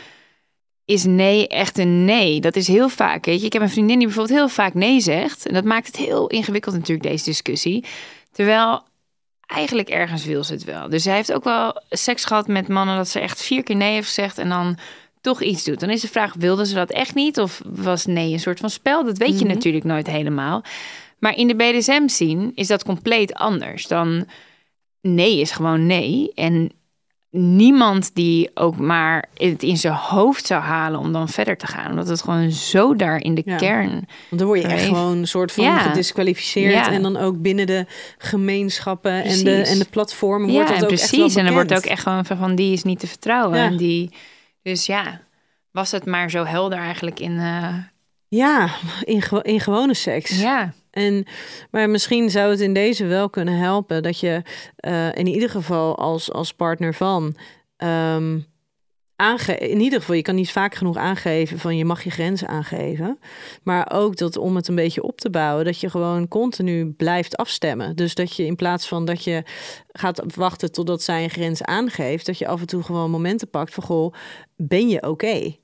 [0.92, 2.40] is nee echt een nee.
[2.40, 3.46] Dat is heel vaak, weet je.
[3.46, 5.46] Ik heb een vriendin die bijvoorbeeld heel vaak nee zegt.
[5.46, 7.85] En dat maakt het heel ingewikkeld natuurlijk, deze discussie.
[8.33, 8.83] Terwijl
[9.46, 10.88] eigenlijk ergens wil ze het wel.
[10.88, 13.92] Dus zij heeft ook wel seks gehad met mannen dat ze echt vier keer nee
[13.92, 14.78] heeft gezegd en dan
[15.20, 15.81] toch iets doet.
[15.81, 17.38] Dan is de vraag, wilde ze dat echt niet?
[17.38, 19.05] Of was nee een soort van spel?
[19.05, 19.55] Dat weet je Mhm.
[19.55, 20.62] natuurlijk nooit helemaal.
[21.18, 23.87] Maar in de BDSM zien is dat compleet anders.
[23.87, 24.26] Dan
[25.00, 26.33] nee is gewoon nee.
[26.35, 26.72] En
[27.40, 31.90] niemand die ook maar het in zijn hoofd zou halen om dan verder te gaan.
[31.90, 33.57] Omdat het gewoon zo daar in de Ja.
[33.57, 33.90] kern...
[33.90, 34.95] Want dan word je echt Even.
[34.97, 35.79] gewoon een soort van Ja.
[35.79, 36.73] gedisqualificeerd.
[36.73, 36.92] Ja.
[36.92, 37.87] En dan ook binnen de
[38.18, 41.35] gemeenschappen en de, en de platformen Ja, wordt dat en ook echt precies.
[41.35, 43.59] En er wordt ook echt gewoon van, van die is niet te vertrouwen.
[43.59, 44.11] En die,
[44.62, 45.21] dus ja,
[45.71, 47.38] was het maar zo helder eigenlijk in...
[47.38, 47.75] eh,
[48.29, 48.68] Ja,
[49.03, 50.40] in, in gewone seks.
[50.40, 51.24] ja, En,
[51.70, 54.42] maar misschien zou het in deze wel kunnen helpen dat je
[54.76, 57.37] eh, in ieder geval als, als partner van.
[57.76, 58.38] ehm,
[59.16, 62.48] aange in ieder geval, je kan niet vaak genoeg aangeven van je mag je grenzen
[62.48, 63.18] aangeven.
[63.62, 67.37] Maar ook dat om het een beetje op te bouwen, dat je gewoon continu blijft
[67.37, 67.96] afstemmen.
[67.96, 69.42] Dus dat je in plaats van dat je
[69.92, 73.74] gaat wachten totdat zij een grens aangeeft, dat je af en toe gewoon momenten pakt
[73.74, 74.14] van goh,
[74.57, 75.61] ben je oké?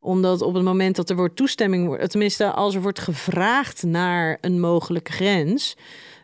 [0.00, 4.38] Omdat op het moment dat er wordt toestemming wordt, tenminste als er wordt gevraagd naar
[4.40, 5.76] een mogelijke grens,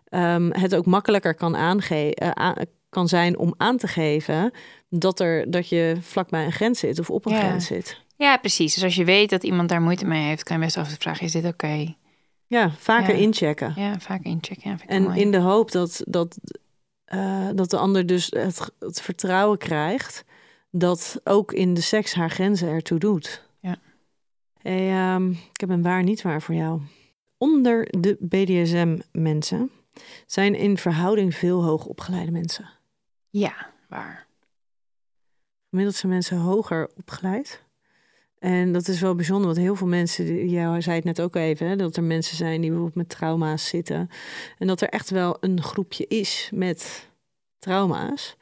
[0.09, 2.51] ehm, het ook makkelijker kan, aange eh,
[2.89, 4.51] kan zijn om aan te geven
[4.89, 7.39] dat, er, dat je vlakbij een grens zit of op een Ja.
[7.39, 8.01] grens zit.
[8.17, 8.75] Ja, precies.
[8.75, 11.27] Dus als je weet dat iemand daar moeite mee heeft, kan je best af vragen:
[11.27, 11.95] is dit oké?
[12.47, 13.21] Ja, vaker Ja.
[13.21, 13.73] inchecken.
[13.77, 14.71] Ja, vaak inchecken.
[14.71, 15.21] Ja, En mooi.
[15.21, 16.39] in de hoop dat, dat,
[17.05, 20.25] eh, dat de ander dus het, het vertrouwen krijgt
[20.71, 23.45] dat ook in de seks haar grenzen ertoe doet.
[24.67, 26.81] Hey, ehm, ik heb een waar niet waar voor jou.
[27.39, 29.71] Onder de BDSM-mensen
[30.27, 32.69] zijn in verhouding veel hoogopgeleide mensen.
[33.31, 34.27] Ja, waar.
[35.69, 37.63] Gemiddeld zijn mensen hoger opgeleid.
[38.39, 41.69] En dat is wel bijzonder, want heel veel mensen, jij zei het net ook even,
[41.69, 44.11] hè, dat er mensen zijn die bijvoorbeeld met trauma's zitten.
[44.59, 47.11] En dat er echt wel een groepje is met
[47.59, 48.37] trauma's.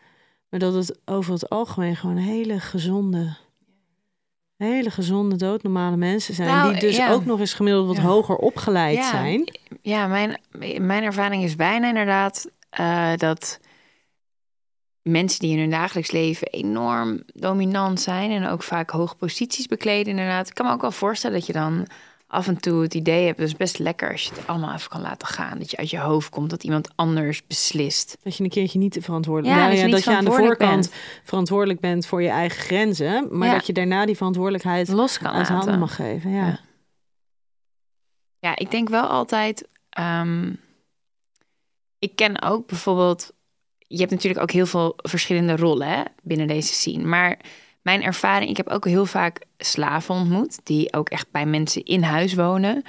[0.48, 3.36] Maar dat het over het algemeen gewoon hele gezonde,
[4.64, 6.48] hele gezonde, doodnormale mensen zijn.
[6.48, 7.12] Nou, die dus ja.
[7.12, 8.02] ook nog eens gemiddeld wat Ja.
[8.02, 9.10] hoger opgeleid Ja.
[9.10, 9.50] zijn.
[9.82, 10.40] Ja, mijn,
[10.80, 13.60] mijn ervaring is bijna inderdaad eh, dat
[15.02, 20.10] mensen die in hun dagelijks leven enorm dominant zijn en ook vaak hoge posities bekleden,
[20.10, 20.48] inderdaad.
[20.48, 21.86] Ik kan me ook wel voorstellen dat je dan
[22.34, 24.90] af en toe het idee hebt, het is best lekker als je het allemaal even
[24.90, 25.58] kan laten gaan.
[25.58, 28.16] Dat je uit je hoofd komt, dat iemand anders beslist.
[28.22, 30.30] Dat je een keertje niet verantwoordelijk Ja, Nou dat je niet dat je aan de
[30.30, 30.92] voorkant
[31.24, 33.28] verantwoordelijk bent voor je eigen grenzen.
[33.38, 33.54] Maar Ja.
[33.54, 35.80] dat je daarna die verantwoordelijkheid Los kan uit handen laten.
[35.80, 36.30] mag geven.
[36.30, 36.46] Ja.
[36.46, 36.58] Ja.
[38.38, 39.68] Ja, ik denk wel altijd.
[39.90, 40.52] ehm,
[41.98, 43.32] ik ken ook bijvoorbeeld.
[43.78, 47.04] Je hebt natuurlijk ook heel veel verschillende rollen hè, binnen deze scene.
[47.04, 47.38] Maar
[47.84, 50.66] mijn ervaring, ik heb ook heel vaak slaven ontmoet.
[50.66, 52.82] Die ook echt bij mensen in huis wonen.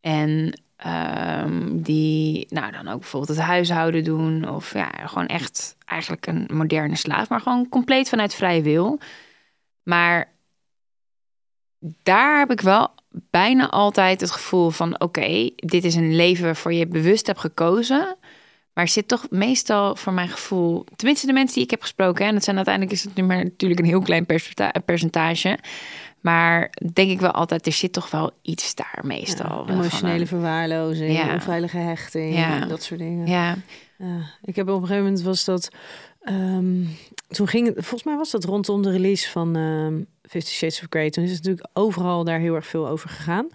[0.00, 4.48] En ehm, die nou dan ook bijvoorbeeld het huishouden doen.
[4.48, 7.28] Of ja, gewoon echt eigenlijk een moderne slaaf.
[7.28, 8.98] Maar gewoon compleet vanuit vrije wil.
[9.82, 10.32] Maar
[12.02, 16.72] daar heb ik wel bijna altijd het gevoel van: oké, dit is een leven waarvoor
[16.72, 18.16] je bewust hebt gekozen.
[18.74, 22.22] Maar er zit toch meestal voor mijn gevoel, tenminste de mensen die ik heb gesproken,
[22.22, 25.58] hè, en dat zijn uiteindelijk is het nu maar natuurlijk een heel klein percenta- percentage.
[26.20, 29.64] Maar denk ik wel altijd, er zit toch wel iets daar meestal.
[29.66, 31.32] Ja, emotionele een- verwaarlozing, Ja.
[31.32, 32.66] onveilige hechting, Ja.
[32.66, 33.26] dat soort dingen.
[33.26, 33.56] Ja,
[33.98, 35.68] Ja, ik heb op een gegeven moment was dat.
[36.24, 36.84] Ehm,
[37.28, 40.00] toen ging het, volgens mij was dat rondom de release van ehm
[40.32, 41.10] Fifty Shades of Grey.
[41.10, 43.48] Toen is het natuurlijk overal daar heel erg veel over gegaan.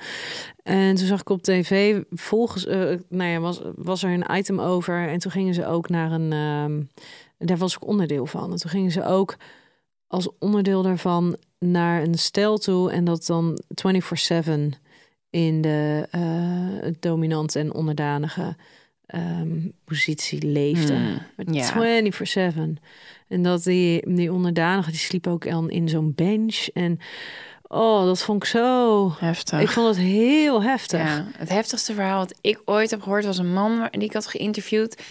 [0.64, 4.60] En toen zag ik op tv, volgens, eh, nou ja, was, was er een item
[4.60, 5.08] over.
[5.08, 6.82] En toen gingen ze ook naar een, ehm,
[7.48, 8.52] daar was ik onderdeel van.
[8.52, 9.36] En toen gingen ze ook
[10.08, 12.92] als onderdeel daarvan naar een stel toe.
[12.92, 14.74] En dat dan 24-7
[15.30, 18.56] in de eh, dominante en onderdanige
[19.08, 21.22] ehm, positie leefde.
[21.36, 22.12] Met ja.
[22.12, 22.82] 24-7.
[23.28, 26.67] En dat die, die onderdanige, die sliep ook al in zo'n bench.
[26.74, 27.00] En
[27.67, 29.12] oh, dat vond ik zo...
[29.20, 29.60] heftig.
[29.60, 31.00] Ik vond het heel heftig.
[31.00, 34.28] Ja, het heftigste verhaal wat ik ooit heb gehoord was een man die ik had
[34.28, 35.02] geïnterviewd.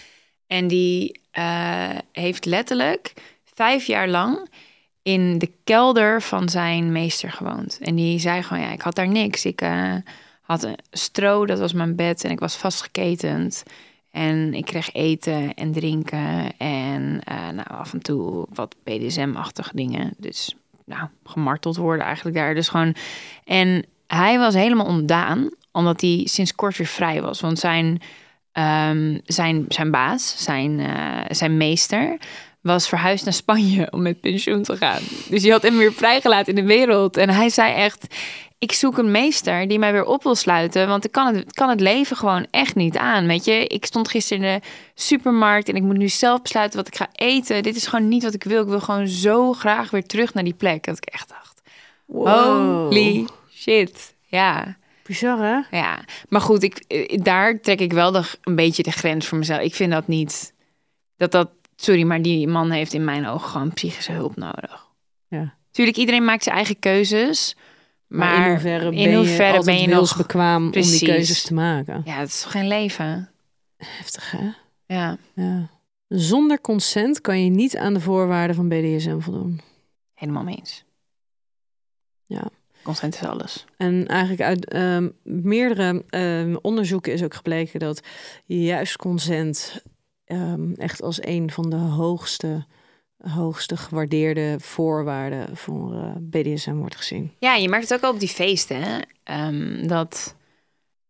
[0.46, 3.12] En die eh, heeft letterlijk
[3.54, 4.48] vijf jaar lang
[5.02, 7.78] in de kelder van zijn meester gewoond.
[7.80, 9.44] En die zei gewoon, ja, ik had daar niks.
[9.44, 9.94] Ik eh,
[10.40, 13.62] had een stro, dat was mijn bed en ik was vastgeketend.
[14.16, 20.14] En ik kreeg eten en drinken en eh, nou, af en toe wat BDSM-achtige dingen.
[20.18, 22.55] Dus nou, gemarteld worden eigenlijk daar.
[22.55, 22.94] Dus gewoon...
[23.44, 27.40] En hij was helemaal ontdaan, omdat hij sinds kort weer vrij was.
[27.40, 28.00] Want zijn,
[28.52, 32.16] ehm, zijn, zijn baas, zijn, eh, zijn meester,
[32.61, 35.02] was verhuisd naar Spanje om met pensioen te gaan.
[35.29, 37.16] Dus die had hem weer vrijgelaten in de wereld.
[37.16, 38.07] En hij zei echt,
[38.59, 40.88] ik zoek een meester die mij weer op wil sluiten.
[40.88, 43.27] Want ik kan het, kan het leven gewoon echt niet aan.
[43.27, 46.88] Weet je, ik stond gisteren in de supermarkt en ik moet nu zelf besluiten wat
[46.88, 47.62] ik ga eten.
[47.62, 48.62] Dit is gewoon niet wat ik wil.
[48.62, 50.85] Ik wil gewoon zo graag weer terug naar die plek.
[50.85, 51.62] Dat ik echt dacht,
[52.07, 54.14] holy shit.
[54.27, 55.79] Ja, Bizar, hè?
[55.79, 56.05] ja.
[56.29, 59.61] Maar goed, ik, eh, daar trek ik wel de, een beetje de grens voor mezelf.
[59.61, 60.55] Ik vind dat niet,
[61.16, 64.87] dat dat, sorry, maar die man heeft in mijn ogen gewoon psychische hulp nodig.
[65.29, 65.55] Ja.
[65.71, 67.57] Tuurlijk, iedereen maakt zijn eigen keuzes.
[68.07, 69.97] Maar, Maar, in hoeverre ben in hoeverre je ben je nog...
[69.97, 72.03] wilsbekwaam om die keuzes te maken?
[72.05, 73.31] Ja, het is toch geen leven?
[73.77, 74.49] Heftig, hè?
[74.87, 75.69] Ja, Ja.
[76.09, 79.61] Zonder consent kan je niet aan de voorwaarden van BDSM voldoen.
[80.14, 80.85] helemaal mee eens.
[82.27, 82.49] Ja.
[82.83, 83.64] Consent is alles.
[83.77, 88.01] En eigenlijk uit ehm, meerdere ehm, onderzoeken is ook gebleken dat
[88.45, 89.83] juist consent
[90.25, 92.66] ehm, echt als een van de hoogste,
[93.28, 97.32] hoogste gewaardeerde voorwaarden voor eh, BDSM wordt gezien.
[97.38, 98.82] Ja, je merkt het ook al op die feesten.
[98.82, 98.98] Hè?
[99.22, 100.36] Ehm, dat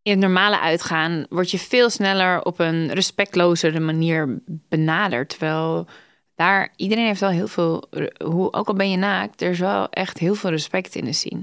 [0.03, 5.29] in het normale uitgaan word je veel sneller op een respectlozere manier benaderd.
[5.29, 5.87] Terwijl
[6.35, 7.89] daar iedereen heeft wel heel veel,
[8.25, 11.13] hoe, ook al ben je naakt, er is wel echt heel veel respect in de
[11.13, 11.43] scene.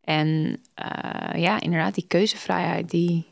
[0.00, 3.26] En eh, ja, inderdaad, die keuzevrijheid, die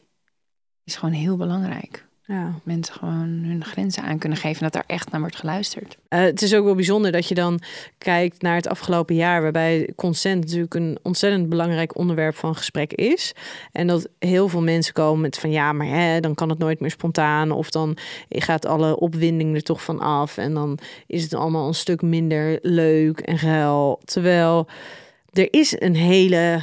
[0.84, 2.07] is gewoon heel belangrijk.
[2.28, 2.54] Ja.
[2.62, 4.62] Mensen gewoon hun grenzen aan kunnen geven.
[4.62, 5.98] En dat er echt naar wordt geluisterd.
[6.08, 7.60] Eh, het is ook wel bijzonder dat je dan
[7.98, 13.34] kijkt naar het afgelopen jaar, waarbij consent natuurlijk een ontzettend belangrijk onderwerp van gesprek is.
[13.72, 16.80] En dat heel veel mensen komen met van ja, maar hè, dan kan het nooit
[16.80, 17.50] meer spontaan.
[17.50, 17.96] Of dan
[18.28, 20.36] gaat alle opwinding er toch van af.
[20.36, 24.00] En dan is het allemaal een stuk minder leuk en geil.
[24.04, 24.68] Terwijl
[25.32, 26.62] er is een hele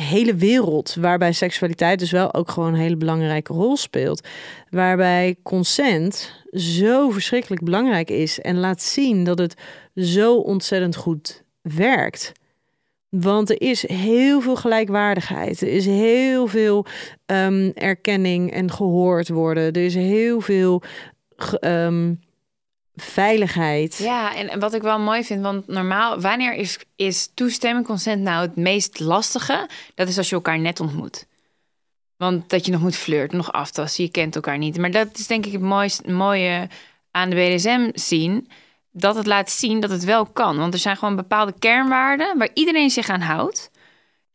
[0.00, 4.28] hele wereld waarbij seksualiteit dus wel ook gewoon een hele belangrijke rol speelt.
[4.70, 9.54] Waarbij consent zo verschrikkelijk belangrijk is en laat zien dat het
[9.94, 12.32] zo ontzettend goed werkt.
[13.08, 15.60] Want er is heel veel gelijkwaardigheid.
[15.62, 16.86] Er is heel veel
[17.26, 19.64] um, erkenning en gehoord worden.
[19.64, 20.82] Er is heel veel
[21.60, 22.14] ehm,
[22.96, 23.98] veiligheid.
[23.98, 28.42] Ja, en wat ik wel mooi vind, want normaal, wanneer is, is toestemming, consent nou
[28.42, 29.68] het meest lastige?
[29.94, 31.26] Dat is als je elkaar net ontmoet.
[32.16, 34.78] Want dat je nog moet flirten, nog aftasten, je kent elkaar niet.
[34.78, 36.68] Maar dat is denk ik het mooiste, mooie
[37.10, 38.48] aan de BDSM zien.
[38.90, 40.56] Dat het laat zien dat het wel kan.
[40.56, 43.70] Want er zijn gewoon bepaalde kernwaarden waar iedereen zich aan houdt.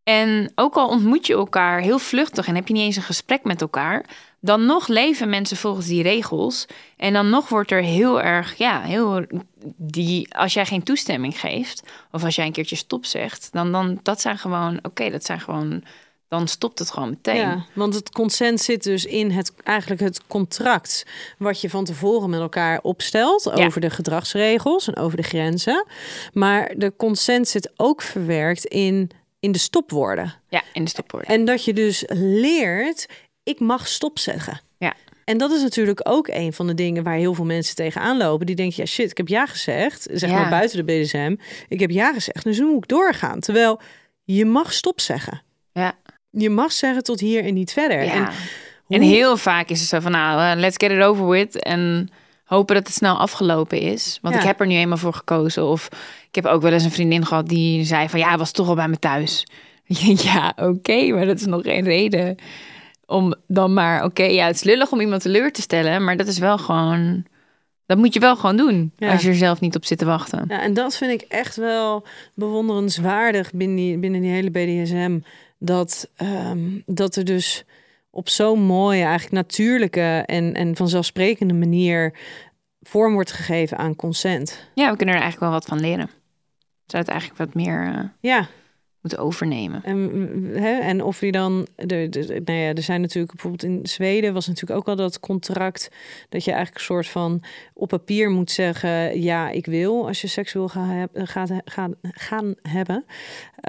[0.03, 3.43] En ook al ontmoet je elkaar heel vluchtig en heb je niet eens een gesprek
[3.43, 4.05] met elkaar,
[4.41, 6.65] dan nog leven mensen volgens die regels.
[6.97, 9.25] En dan nog wordt er heel erg, ja, heel
[9.77, 13.99] die, als jij geen toestemming geeft, of als jij een keertje stop zegt, dan, dan
[14.03, 15.83] dat zijn gewoon, oké, dat zijn gewoon,
[16.27, 17.35] dan stopt het gewoon meteen.
[17.35, 21.05] Ja, want het consent zit dus in het, eigenlijk het contract
[21.37, 25.85] wat je van tevoren met elkaar opstelt over de gedragsregels en over de grenzen.
[26.33, 30.33] Maar de consent zit ook verwerkt in in de stopwoorden.
[30.49, 31.29] Ja, in de stopwoorden.
[31.29, 33.07] En dat je dus leert
[33.43, 34.61] ik mag stop zeggen.
[34.77, 34.93] Ja.
[35.25, 38.45] En dat is natuurlijk ook een van de dingen waar heel veel mensen tegenaan lopen.
[38.45, 40.07] Die denken, ja shit, ik heb ja gezegd.
[40.11, 41.35] Zeg maar buiten de BDSM.
[41.67, 43.39] Ik heb ja gezegd, dus nu moet ik doorgaan.
[43.39, 43.81] Terwijl
[44.23, 45.41] je mag stop zeggen.
[45.73, 45.93] Ja.
[46.29, 48.03] Je mag zeggen tot hier en niet verder.
[48.03, 48.13] Ja.
[48.13, 48.27] En,
[48.87, 51.63] en heel vaak is het zo van, nou, uh, let's get it over with.
[51.63, 52.09] En
[52.43, 54.19] hopen dat het snel afgelopen is.
[54.21, 55.65] Want ik heb er nu eenmaal voor gekozen.
[55.65, 55.87] Of
[56.27, 58.67] ik heb ook wel eens een vriendin gehad die zei van, ja, hij was toch
[58.67, 59.43] al bij me thuis.
[60.23, 62.37] Ja, oké, maar dat is nog geen reden
[63.11, 66.27] om dan maar, oké, ja, het is lullig om iemand teleur te stellen, maar dat
[66.27, 67.25] is wel gewoon,
[67.85, 70.45] dat moet je wel gewoon doen als je er zelf niet op zit te wachten.
[70.47, 75.19] Ja, en dat vind ik echt wel bewonderenswaardig binnen die, binnen die hele BDSM,
[75.57, 77.65] dat, um, dat er dus
[78.09, 82.13] op zo'n mooie, eigenlijk natuurlijke en, en vanzelfsprekende manier
[82.81, 84.67] vorm wordt gegeven aan consent.
[84.73, 86.09] Ja, we kunnen er eigenlijk wel wat van leren.
[86.85, 88.47] Zou het eigenlijk wat meer uh, ja
[89.01, 89.83] moeten overnemen.
[89.83, 90.09] En,
[90.53, 94.33] hè, en of je dan, de, de, nou ja, er zijn natuurlijk bijvoorbeeld in Zweden
[94.33, 95.89] was natuurlijk ook al dat contract
[96.29, 100.27] dat je eigenlijk een soort van op papier moet zeggen, ja, ik wil als je
[100.27, 103.05] seksueel gaat, gaat, gaan, gaan hebben.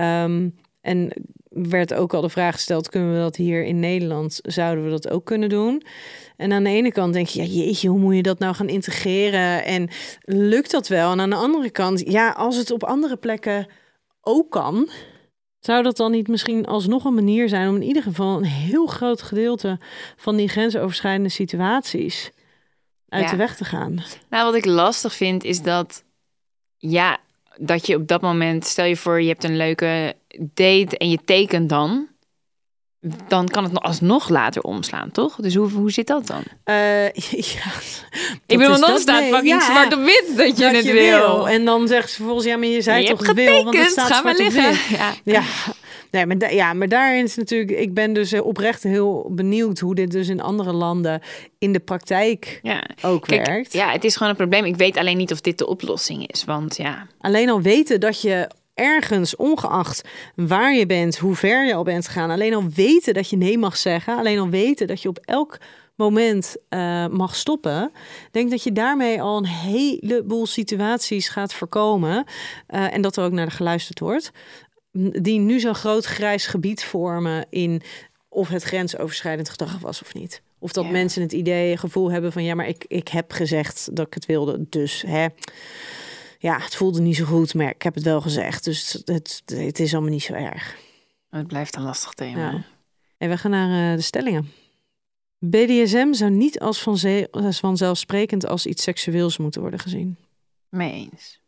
[0.00, 1.12] Um, en
[1.48, 4.40] werd ook al de vraag gesteld: kunnen we dat hier in Nederland?
[4.42, 5.82] Zouden we dat ook kunnen doen?
[6.36, 8.68] En aan de ene kant denk je, ja, jeetje, hoe moet je dat nou gaan
[8.68, 9.64] integreren?
[9.64, 9.88] En
[10.24, 11.12] lukt dat wel?
[11.12, 13.66] En aan de andere kant, ja, als het op andere plekken
[14.20, 14.88] ook kan,
[15.64, 18.86] zou dat dan niet misschien alsnog een manier zijn om in ieder geval een heel
[18.86, 19.78] groot gedeelte
[20.16, 22.30] van die grensoverschrijdende situaties
[23.08, 24.04] uit de weg te gaan?
[24.28, 26.04] Nou, wat ik lastig vind is dat,
[26.76, 27.18] ja,
[27.56, 31.18] dat je op dat moment, stel je voor, je hebt een leuke date en je
[31.24, 32.08] tekent dan
[33.28, 35.36] dan kan het alsnog later omslaan, toch?
[35.36, 36.42] Dus hoe, hoe zit dat dan?
[36.64, 37.04] Uh,
[37.54, 37.70] ja,
[38.46, 41.48] ik bedoel, dan staat fucking zwart op wit dat je het wil.
[41.48, 44.12] En dan zegt ze vervolgens, ja, maar je zei toch getekend, wil, want het staat
[44.12, 44.96] ga maar liggen.
[44.96, 45.12] Ja.
[45.24, 45.42] ja.
[46.10, 49.94] Nee, maar, ja, maar daarin is natuurlijk, ik ben dus eh, oprecht heel benieuwd hoe
[49.94, 51.20] dit dus in andere landen
[51.58, 52.84] in de praktijk ja.
[53.02, 53.72] ook werkt.
[53.72, 54.64] Ja, het is gewoon een probleem.
[54.64, 57.06] Ik weet alleen niet of dit de oplossing is, want ja.
[57.20, 62.06] Alleen al weten dat je ergens, ongeacht waar je bent, hoe ver je al bent
[62.06, 65.18] gegaan, alleen al weten dat je nee mag zeggen, alleen al weten dat je op
[65.18, 65.58] elk
[65.94, 67.92] moment uh, mag stoppen,
[68.30, 72.24] denk dat je daarmee al een heleboel situaties gaat voorkomen
[72.68, 74.30] uh, en dat er ook naar de geluisterd wordt,
[75.22, 77.82] die nu zo'n groot grijs gebied vormen in
[78.28, 80.42] of het grensoverschrijdend gedrag was of niet.
[80.58, 84.06] Of dat mensen het idee, gevoel hebben van ja, maar ik, ik heb gezegd dat
[84.06, 85.26] ik het wilde, dus hè
[86.42, 88.64] ja, het voelde niet zo goed, maar ik heb het wel gezegd.
[88.64, 90.76] Dus het, het, is allemaal niet zo erg.
[91.30, 92.50] Het blijft een lastig thema.
[92.50, 92.64] Ja.
[93.16, 94.52] En we gaan naar uh, de stellingen.
[95.38, 96.86] BDSM zou niet als,
[97.30, 100.16] als vanzelfsprekend als iets seksueels moeten worden gezien.
[100.68, 101.40] Mee eens.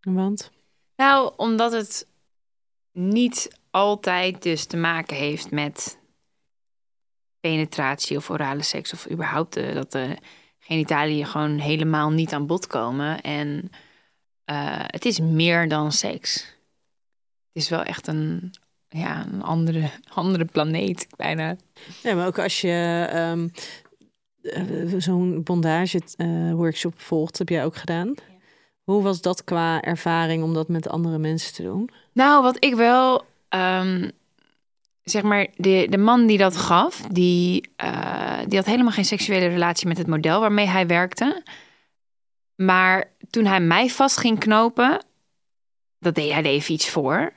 [0.00, 0.50] Want?
[0.96, 2.06] Nou, omdat het
[2.92, 5.98] niet altijd dus te maken heeft met
[7.40, 10.16] penetratie of orale seks of überhaupt de, dat de
[10.70, 13.20] genitaliën gewoon helemaal niet aan bod komen.
[13.20, 13.70] En
[14.50, 16.34] uh, het is meer dan seks.
[17.52, 18.50] Het is wel echt een,
[18.88, 21.56] ja, een andere, andere planeet bijna.
[22.02, 23.52] Ja, maar ook als je um,
[24.42, 28.14] eh, zo'n bondage eh, workshop volgt, heb jij ook gedaan.
[28.82, 31.90] Hoe was dat qua ervaring om dat met andere mensen te doen?
[32.12, 34.10] Nou, wat ik wel, ehm,
[35.10, 39.46] zeg maar, de, de man die dat gaf, die, eh, die had helemaal geen seksuele
[39.46, 41.42] relatie met het model waarmee hij werkte.
[42.54, 45.04] Maar toen hij mij vast ging knopen,
[45.98, 47.32] dat deed hij even iets voor.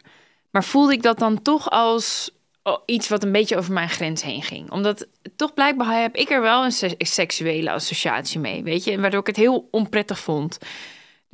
[0.52, 2.32] Maar voelde ik dat dan toch als
[2.64, 4.72] oh, iets wat een beetje over mijn grens heen ging.
[4.72, 9.00] Omdat toch blijkbaar heb ik er wel een se- seksuele associatie mee, weet je.
[9.00, 10.58] Waardoor ik het heel onprettig vond.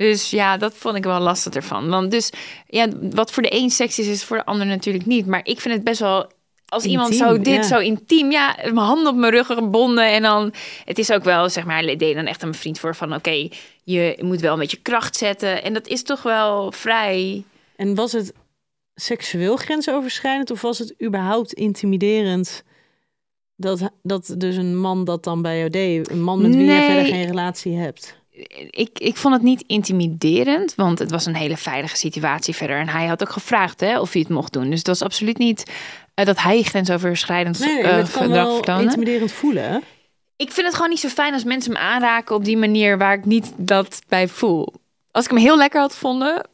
[0.00, 1.88] Dus ja, dat vond ik wel lastig ervan.
[1.88, 2.30] Want dus,
[2.66, 5.26] ja, wat voor de een seks is, is voor de ander natuurlijk niet.
[5.26, 6.30] Maar ik vind het best wel...
[6.68, 7.62] Als iemand zo dit ja.
[7.62, 10.52] zo intiem, ja, mijn handen op mijn rug gebonden en dan,
[10.84, 13.48] het is ook wel, zeg maar, deed dan echt aan mijn vriend voor van, oké,
[13.84, 17.44] je moet wel een beetje kracht zetten en dat is toch wel vrij.
[17.76, 18.32] En was het
[18.94, 22.64] seksueel grensoverschrijdend of was het überhaupt intimiderend
[23.56, 26.10] dat, dat dus een man dat dan bij jou deed?
[26.10, 28.19] Een man met wie je verder geen relatie hebt.
[28.70, 32.78] Ik, ik vond het niet intimiderend, want het was een hele veilige situatie verder.
[32.78, 34.68] En hij had ook gevraagd hè, of hij het mocht doen.
[34.70, 35.70] Dus het was absoluut niet
[36.14, 38.82] eh, dat hij grensoverschrijdend Nee, eh, het kan gedrag wel vertoonde.
[38.82, 39.64] intimiderend voelen.
[39.72, 39.78] hè?
[40.36, 43.14] Ik vind het gewoon niet zo fijn als mensen me aanraken op die manier waar
[43.14, 44.72] ik niet dat bij voel.
[45.10, 46.48] Als ik hem heel lekker had gevonden,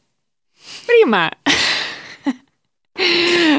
[0.85, 1.31] prima.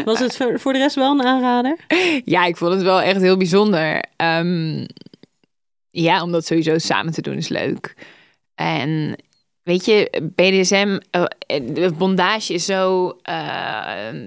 [0.04, 1.76] Was het voor voor de rest wel een aanrader?
[2.24, 4.04] Ja, ik vond het wel echt heel bijzonder.
[4.16, 4.86] Ehm,
[5.90, 7.94] ja, om dat sowieso samen te doen is leuk.
[8.58, 9.16] En
[9.62, 11.24] weet je, BDSM, eh,
[11.62, 14.24] de bondage is zo eh,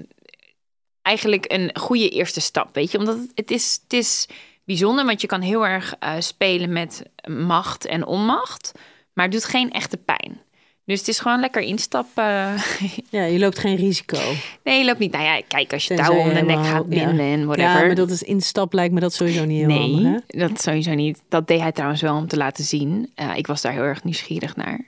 [1.02, 2.98] eigenlijk een goede eerste stap, weet je.
[2.98, 4.28] Omdat het, het, is, het is
[4.64, 8.72] bijzonder, want je kan heel erg eh, spelen met macht en onmacht.
[9.12, 10.40] Maar het doet geen echte pijn.
[10.84, 12.24] Dus het is gewoon lekker instappen.
[13.10, 14.18] Ja, je loopt geen risico.
[14.64, 15.12] Nee, je loopt niet.
[15.12, 17.70] Nou ja, kijk, als je Tenzij touwen om de nek gaat binden en whatever.
[17.80, 20.48] Ja, maar dat is instap lijkt me dat sowieso niet heel handig, Nee, hè?
[20.48, 21.22] dat sowieso niet.
[21.28, 23.10] Dat deed hij trouwens wel om te laten zien.
[23.14, 24.80] Eh, ik was daar heel erg nieuwsgierig naar.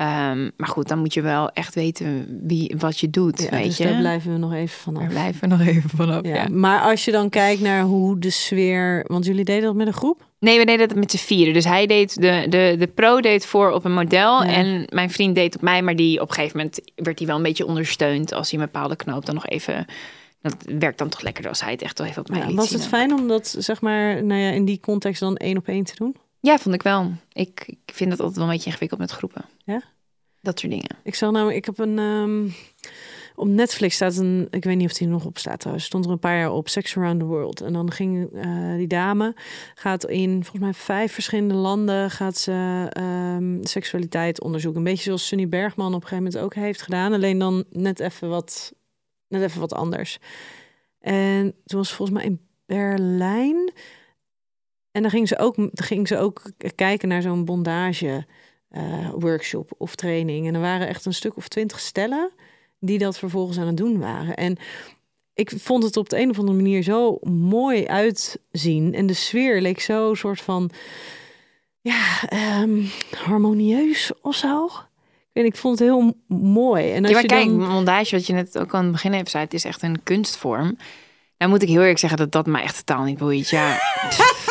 [0.00, 3.64] Ehm, maar goed, dan moet je wel echt weten wie, wat je doet, Ja, weet
[3.64, 3.84] dus je.
[3.84, 5.00] daar blijven we nog even vanaf.
[5.02, 6.34] Daar blijven we nog even vanaf, Ja.
[6.34, 6.48] ja.
[6.48, 9.04] Maar als je dan kijkt naar hoe de sfeer...
[9.06, 10.28] Want jullie deden dat met een groep?
[10.38, 11.54] Nee, we deden dat met z'n vieren.
[11.54, 14.44] Dus hij deed, de, de, de pro deed voor op een model.
[14.44, 14.52] Ja.
[14.52, 15.82] En mijn vriend deed op mij.
[15.82, 18.32] Maar die op een gegeven moment werd hij wel een beetje ondersteund.
[18.32, 19.86] Als hij een bepaalde knoop dan nog even...
[20.42, 22.56] Dat werkt dan toch lekkerder als hij het echt wel even op mij Ja, liet
[22.56, 22.78] was zien.
[22.78, 25.84] het fijn om dat, zeg maar, nou ja, in die context dan één op één
[25.84, 26.16] te doen?
[26.40, 27.12] Ja, vond ik wel.
[27.32, 29.44] Ik, ik vind het altijd wel een beetje ingewikkeld met groepen.
[29.64, 29.82] Ja?
[30.40, 30.96] Dat soort dingen.
[31.02, 31.98] Ik zal nou, ik heb een.
[31.98, 32.48] ehm,
[33.34, 34.46] op Netflix staat een.
[34.50, 35.86] Ik weet niet of die er nog op staat trouwens.
[35.86, 37.60] Stond er een paar jaar op Sex Around the World.
[37.60, 39.34] En dan ging eh, die dame.
[39.74, 42.10] Gaat in volgens mij vijf verschillende landen.
[42.10, 44.80] Gaat ze ehm, seksualiteit onderzoeken.
[44.80, 47.12] Een beetje zoals Sunny Bergman op een gegeven moment ook heeft gedaan.
[47.12, 48.72] Alleen dan net even wat.
[49.28, 50.18] Net even wat anders.
[51.00, 53.72] En toen was volgens mij in Berlijn.
[54.92, 56.42] En dan ging ze ook, ging ze ook
[56.74, 58.26] kijken naar zo'n bondage
[58.68, 60.46] eh, workshop of training.
[60.46, 62.30] En er waren echt een stuk of twintig stellen
[62.78, 64.36] die dat vervolgens aan het doen waren.
[64.36, 64.56] En
[65.34, 68.94] ik vond het op de een of andere manier zo mooi uitzien.
[68.94, 70.70] En de sfeer leek zo soort van,
[71.80, 72.82] ja, ehm,
[73.16, 74.68] harmonieus of zo.
[75.32, 76.92] Niet, ik vond het heel mooi.
[76.92, 77.68] En als Ja, maar je kijk, dan...
[77.68, 80.78] mondage, wat je net ook aan het begin even zei, het is echt een kunstvorm.
[81.38, 83.48] Nou moet ik heel eerlijk zeggen dat dat mij echt totaal niet boeit.
[83.48, 83.78] Ja.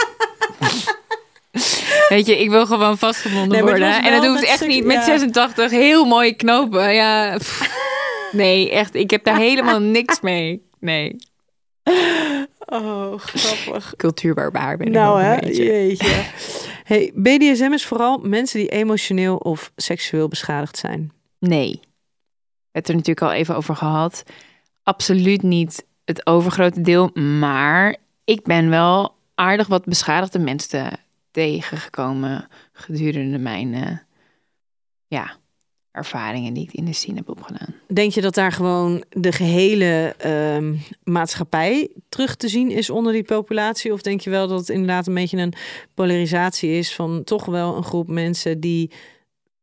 [2.10, 4.03] Weet je, ik wil gewoon vastgebonden Nee, worden.
[4.03, 5.03] En dat hoeft echt niet met ja.
[5.03, 6.93] 86 heel mooie knopen.
[6.93, 7.78] Ja, pff.
[8.32, 8.95] nee, echt.
[8.95, 10.68] Ik heb daar helemaal niks mee.
[10.80, 11.16] Nee,
[12.66, 13.93] Oh, grappig.
[13.97, 15.64] cultuurbarbaar ben ik Nou hè, een beetje.
[15.64, 16.24] jeetje.
[16.84, 21.12] Hey, BDSM is vooral mensen die emotioneel of seksueel beschadigd zijn.
[21.39, 21.70] Nee.
[21.72, 21.80] We
[22.72, 24.24] hebben het er natuurlijk al even over gehad.
[24.84, 27.10] Absoluut niet het overgrote deel.
[27.39, 30.89] Maar ik ben wel aardig wat beschadigde mensen
[31.32, 33.97] tegengekomen gedurende mijn eh,
[35.07, 35.38] ja,
[35.91, 37.75] ervaringen die ik in de scene heb opgedaan.
[37.88, 43.23] Denk je dat daar gewoon de gehele ehm, maatschappij terug te zien is onder die
[43.23, 43.93] populatie?
[43.93, 45.53] Of denk je wel dat het inderdaad een beetje een
[45.93, 48.91] polarisatie is van toch wel een groep mensen die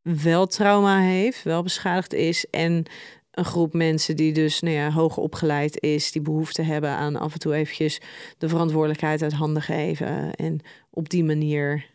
[0.01, 2.85] wel trauma heeft, wel beschadigd is en
[3.37, 7.33] een groep mensen die dus nou ja, hoger opgeleid is, die behoefte hebben aan af
[7.33, 8.01] en toe eventjes
[8.37, 10.59] de verantwoordelijkheid uit handen geven en
[10.89, 11.85] op die manier.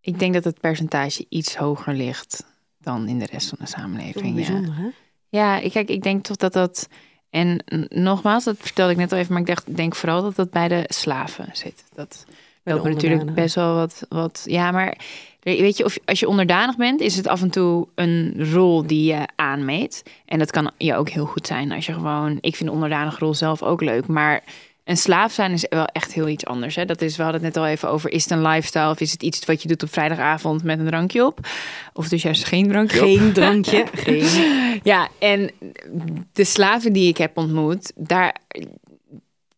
[0.00, 2.44] Ik denk dat het percentage iets hoger ligt
[2.78, 4.46] dan in de rest van de samenleving.
[4.46, 4.72] Ja.
[4.72, 4.88] hè?
[5.28, 6.88] Ja, ik, kijk, ik denk toch dat dat.
[7.30, 10.50] En nogmaals, dat vertelde ik net al even, maar ik dacht, denk vooral dat dat
[10.50, 11.84] bij de slaven zit.
[11.94, 12.26] Dat
[12.64, 14.42] lopen natuurlijk best wel wat, wat.
[14.44, 14.98] Ja, maar
[15.42, 19.04] weet je, of, als je onderdanig bent, is het af en toe een rol die
[19.04, 20.02] je aanmeet.
[20.24, 22.38] En dat kan je ook heel goed zijn als je gewoon.
[22.40, 24.42] Ik vind de onderdanige rol zelf ook leuk, maar
[24.84, 26.76] En slaaf zijn is wel echt heel iets anders.
[26.76, 26.84] Hè?
[26.84, 29.12] Dat is, we hadden het net al even over, is het een lifestyle of is
[29.12, 31.38] het iets wat je doet op vrijdagavond met een drankje op?
[31.92, 33.18] Of dus juist geen drankje op?
[33.18, 33.86] Geen drankje.
[33.94, 34.60] geen.
[34.82, 35.50] Ja, en
[36.32, 38.36] de slaven die ik heb ontmoet, daar,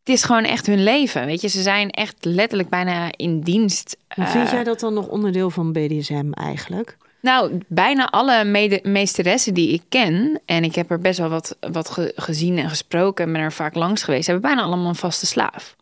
[0.05, 1.27] het is gewoon echt hun leven.
[1.27, 3.97] Weet je, ze zijn echt letterlijk bijna in dienst.
[4.09, 6.97] En vind Eh, jij dat dan nog onderdeel van BDSM eigenlijk?
[7.21, 11.57] Nou, bijna alle mede- meesteressen die ik ken, en ik heb er best wel wat,
[11.73, 14.95] wat ge- gezien en gesproken en ben er vaak langs geweest, hebben bijna allemaal een
[14.95, 15.77] vaste slaaf.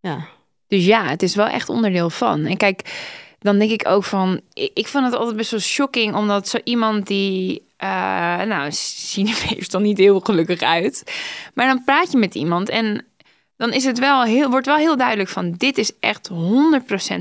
[0.00, 0.26] Ja.
[0.68, 2.44] Dus ja, het is wel echt onderdeel van.
[2.46, 3.04] En kijk,
[3.38, 6.58] dan denk ik ook van, ik, ik vond het altijd best wel shocking, omdat zo
[6.64, 7.88] iemand die, eh,
[8.42, 11.12] nou, zien er dan niet heel gelukkig uit,
[11.54, 13.04] maar dan praat je met iemand en
[13.64, 16.34] dan is het wel heel, wordt wel heel duidelijk van, dit is echt 100%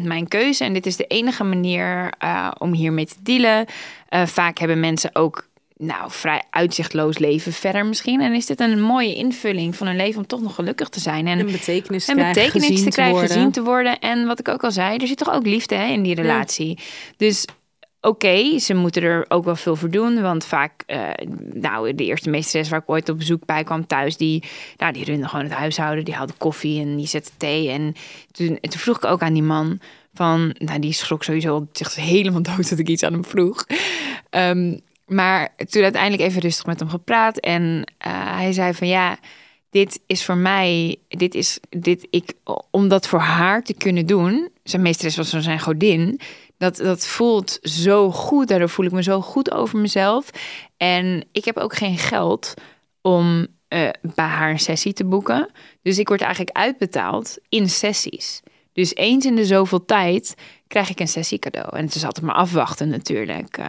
[0.01, 3.65] mijn keuze en dit is de enige manier eh, om hiermee te dealen.
[4.09, 8.21] Eh, vaak hebben mensen ook nou, vrij uitzichtloos leven verder misschien.
[8.21, 11.27] En is dit een mooie invulling van hun leven om toch nog gelukkig te zijn.
[11.27, 13.35] En En betekenis te en krijgen, betekenis gezien te krijgen, worden.
[13.35, 13.99] gezien te worden.
[13.99, 16.79] En wat ik ook al zei, er zit toch ook liefde hè, in die relatie.
[17.17, 17.45] Dus
[18.03, 20.21] oké, ze moeten er ook wel veel voor doen.
[20.21, 21.09] Want vaak, eh,
[21.53, 24.43] nou, de eerste meesteres waar ik ooit op bezoek bij kwam thuis, die,
[24.77, 26.05] nou, die runde gewoon het huishouden.
[26.05, 27.69] Die haalde koffie en die zette thee.
[27.69, 27.93] En
[28.31, 29.79] toen, toen vroeg ik ook aan die man
[30.13, 33.65] van, nou, die schrok sowieso zich helemaal dood dat ik iets aan hem vroeg.
[34.29, 37.37] Ehm, maar toen uiteindelijk even rustig met hem gepraat.
[37.37, 39.17] En eh, hij zei van ja,
[39.69, 42.33] dit is voor mij, dit is, dit, ik,
[42.71, 44.49] om dat voor haar te kunnen doen.
[44.63, 46.19] Zijn meesteres was zo zijn godin.
[46.63, 48.47] Dat, dat voelt zo goed.
[48.47, 50.29] Daardoor voel ik me zo goed over mezelf.
[50.77, 52.53] En ik heb ook geen geld
[53.01, 55.49] om eh, bij haar een sessie te boeken.
[55.81, 58.41] Dus ik word eigenlijk uitbetaald in sessies.
[58.73, 60.35] Dus eens in de zoveel tijd
[60.67, 61.77] krijg ik een sessie cadeau.
[61.77, 63.59] En het is altijd maar afwachten natuurlijk.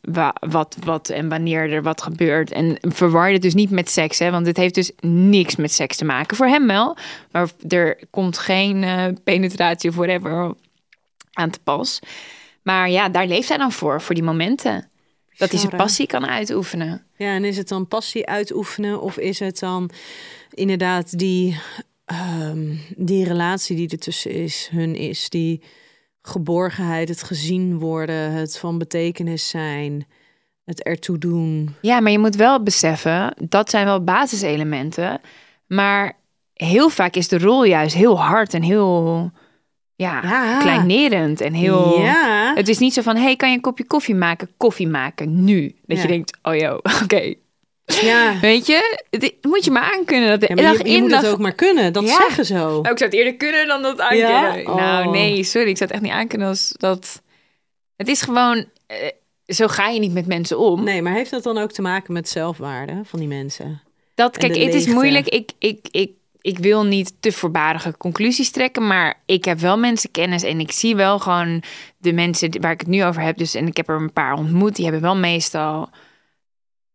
[0.00, 2.52] wa- wat, wat en wanneer er wat gebeurt.
[2.52, 4.18] En verwar het dus niet met seks.
[4.18, 4.30] Hè?
[4.30, 6.36] Want dit heeft dus niks met seks te maken.
[6.36, 6.96] Voor hem wel.
[7.30, 10.54] Maar er komt geen eh, penetratie of whatever
[11.32, 12.00] aan te pas.
[12.64, 14.00] Maar ja, daar leeft hij dan voor.
[14.00, 14.90] Voor die momenten.
[15.36, 17.06] Dat hij zijn passie kan uitoefenen.
[17.16, 19.90] Ja, en is het dan passie uitoefenen of is het dan
[20.50, 21.60] inderdaad die,
[22.04, 25.62] ehm, die relatie die ertussen is, hun is, die
[26.22, 30.06] geborgenheid, het gezien worden, het van betekenis zijn,
[30.64, 31.74] het ertoe doen.
[31.80, 35.20] Ja, maar je moet wel beseffen, dat zijn wel basiselementen.
[35.66, 36.16] Maar
[36.52, 39.30] heel vaak is de rol juist heel hard en heel
[39.96, 40.58] ja, Ja.
[40.58, 41.40] kleinerend.
[41.40, 42.00] En heel...
[42.00, 42.52] Ja.
[42.54, 44.48] Het is niet zo van, hey, kan je een kopje koffie maken?
[44.56, 45.74] Koffie maken, nu.
[45.86, 46.02] Dat Ja.
[46.02, 47.34] je denkt, oh joh, oké.
[48.02, 48.40] Ja.
[48.40, 50.28] Weet je, het moet je maar aankunnen.
[50.28, 51.20] Dat de Ja, dag je, je in, moet dag...
[51.22, 51.92] het ook maar kunnen.
[51.92, 52.54] Dat zeggen zo.
[52.54, 54.64] Nou, ik zou het eerder kunnen dan dat aankunnen.
[54.76, 55.10] Nou, Oh.
[55.12, 55.68] nee, sorry.
[55.68, 57.22] Ik zou het echt niet aankunnen als dat...
[57.96, 58.64] Het is gewoon...
[58.86, 58.96] eh,
[59.46, 60.84] zo ga je niet met mensen om.
[60.84, 63.80] Nee, maar heeft dat dan ook te maken met zelfwaarde van die mensen?
[64.14, 65.28] Dat, En kijk, het is moeilijk.
[65.28, 66.10] Ik, ik, ik,
[66.44, 70.96] ik wil niet te voorbarige conclusies trekken, maar ik heb wel mensenkennis en ik zie
[70.96, 71.62] wel gewoon
[71.96, 73.36] de mensen waar ik het nu over heb.
[73.36, 75.88] Dus, en ik heb er een paar ontmoet, die hebben wel meestal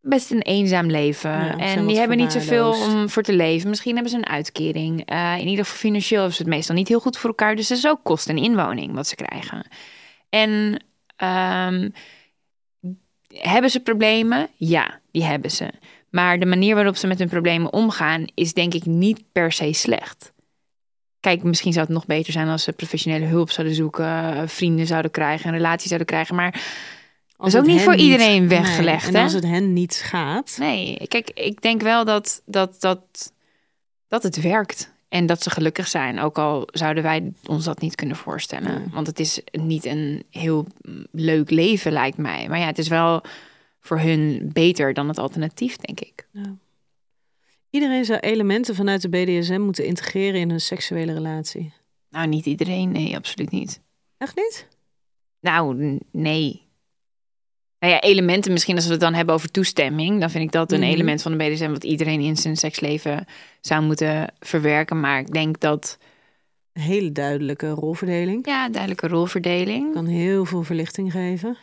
[0.01, 1.31] best een eenzaam leven.
[1.31, 3.69] Ja, en die hebben niet zoveel om voor te leven.
[3.69, 5.05] Misschien hebben ze een uitkering.
[5.05, 7.55] Eh, in ieder geval financieel hebben ze het meestal niet heel goed voor elkaar.
[7.55, 9.67] Dus het is ook kost en inwoning wat ze krijgen.
[10.29, 10.83] En
[11.15, 11.89] ehm,
[13.27, 14.49] hebben ze problemen?
[14.55, 15.69] Ja, die hebben ze.
[16.11, 19.73] Maar de manier waarop ze met hun problemen omgaan is denk ik niet per se
[19.73, 20.33] slecht.
[21.19, 25.11] Kijk, misschien zou het nog beter zijn als ze professionele hulp zouden zoeken, vrienden zouden
[25.11, 26.35] krijgen, een relatie zouden krijgen.
[26.35, 26.61] Maar
[27.37, 29.11] Als is ook niet voor iedereen weggelegd, Nee.
[29.11, 29.23] En hè?
[29.23, 30.55] als het hen niet gaat.
[30.59, 33.33] nee, kijk, ik denk wel dat, dat, dat,
[34.07, 34.91] dat het werkt.
[35.09, 38.73] En dat ze gelukkig zijn, ook al zouden wij ons dat niet kunnen voorstellen.
[38.73, 38.87] Nee.
[38.91, 40.67] Want het is niet een heel
[41.11, 42.47] leuk leven, lijkt mij.
[42.49, 43.21] Maar ja, het is wel
[43.89, 46.27] voor hun beter dan het alternatief, denk ik.
[47.69, 51.73] Iedereen zou elementen vanuit de BDSM moeten integreren in hun seksuele relatie.
[52.09, 53.81] Nou, niet iedereen, nee, absoluut niet.
[54.17, 54.67] Echt niet?
[55.41, 55.75] Nou,
[56.11, 56.67] nee.
[57.79, 60.71] Nou ja, elementen, misschien als we het dan hebben over toestemming, dan vind ik dat
[60.71, 60.89] een Mhm.
[60.89, 63.25] element van de BDSM wat iedereen in zijn seksleven
[63.61, 64.99] zou moeten verwerken.
[64.99, 65.97] Maar ik denk dat,
[66.73, 68.45] Een hele duidelijke rolverdeling.
[68.45, 69.93] ja, duidelijke rolverdeling.
[69.93, 71.57] Kan heel veel verlichting geven.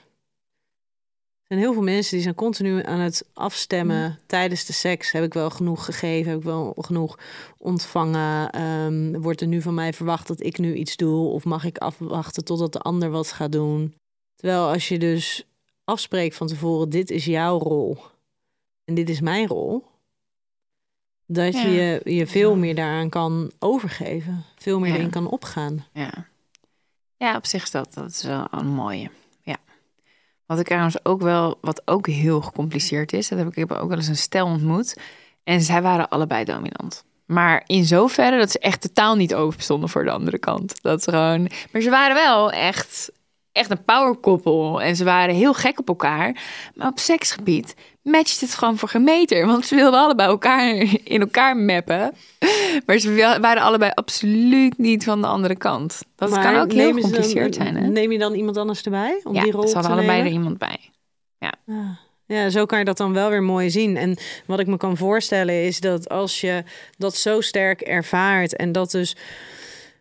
[1.49, 5.13] Er zijn heel veel mensen die zijn continu aan het afstemmen tijdens de seks.
[5.13, 6.31] Heb ik wel genoeg gegeven?
[6.31, 7.19] Heb ik wel genoeg
[7.59, 8.51] ontvangen?
[8.51, 11.29] Ehm, wordt er nu van mij verwacht dat ik nu iets doe?
[11.29, 13.95] Of mag ik afwachten totdat de ander wat gaat doen?
[14.35, 15.45] Terwijl als je dus
[15.85, 17.99] afspreekt van tevoren, dit is jouw rol
[18.85, 19.85] en dit is mijn rol.
[21.27, 21.67] Dat Ja.
[21.67, 24.45] je je veel meer daaraan kan overgeven.
[24.57, 24.97] Veel meer Ja.
[24.97, 25.85] erin kan opgaan.
[25.93, 26.27] Ja.
[27.17, 29.11] ja, op zich is dat, dat is wel een mooie.
[30.47, 33.79] Wat ik trouwens ook wel, wat ook heel gecompliceerd is, dat heb ik, ik heb
[33.79, 34.97] ook wel eens een stel ontmoet.
[35.45, 37.05] En zij waren allebei dominant.
[37.27, 40.83] Maar in zoverre dat ze echt totaal niet open stonden voor de andere kant.
[40.83, 41.51] Dat gewoon...
[41.73, 43.11] Maar ze waren wel echt,
[43.57, 44.83] echt een powerkoppel.
[44.83, 46.37] En ze waren heel gek op elkaar.
[46.75, 49.47] Maar op seksgebied matcht het gewoon voor gemeter.
[49.47, 50.75] Want ze wilden allebei elkaar
[51.15, 52.13] in elkaar mappen.
[52.87, 56.03] Maar ze wa- waren allebei absoluut niet van de andere kant.
[56.17, 57.87] Dat Maar kan ook heel dan- gecompliceerd zijn, hè?
[57.87, 60.59] Neem je dan iemand anders erbij om Ja, die rol ze hadden allebei er iemand
[60.59, 60.79] bij.
[62.29, 63.97] Ja, zo kan je dat dan wel weer mooi zien.
[63.97, 66.63] En wat ik me kan voorstellen is dat als je
[66.99, 69.17] dat zo sterk ervaart en dat dus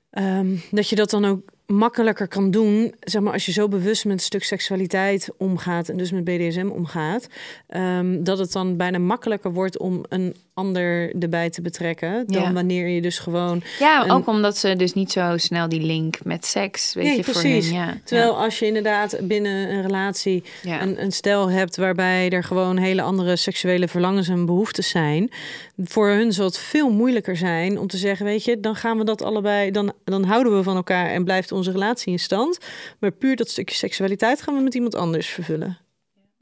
[0.10, 4.06] ehm, dat je dat dan ook makkelijker kan doen, zeg maar, als je zo bewust
[4.06, 7.28] met een stuk seksualiteit omgaat en dus met BDSM omgaat,
[7.68, 12.54] ehm, dat het dan bijna makkelijker wordt om een ander erbij te betrekken dan Ja.
[12.54, 16.46] wanneer je dus gewoon Ja, ook omdat ze dus niet zo snel die link met
[16.46, 17.72] seks, weet Nee, je, voor hun.
[17.74, 20.82] Ja, Terwijl als je inderdaad binnen een relatie ja.
[20.82, 25.30] een, een stel hebt waarbij er gewoon hele andere seksuele verlangens en behoeftes zijn,
[25.78, 29.04] voor hun zal het veel moeilijker zijn om te zeggen, weet je, dan gaan we
[29.04, 32.58] dat allebei, dan, dan houden we van elkaar en blijft onze relatie in stand.
[33.00, 35.78] Maar puur dat stukje seksualiteit gaan we met iemand anders vervullen.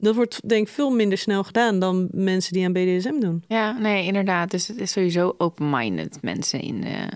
[0.04, 3.44] Dat wordt denk ik veel minder snel gedaan dan mensen die aan BDSM doen.
[3.48, 4.50] ja, nee, inderdaad.
[4.50, 7.08] Dus het is sowieso open-minded mensen in de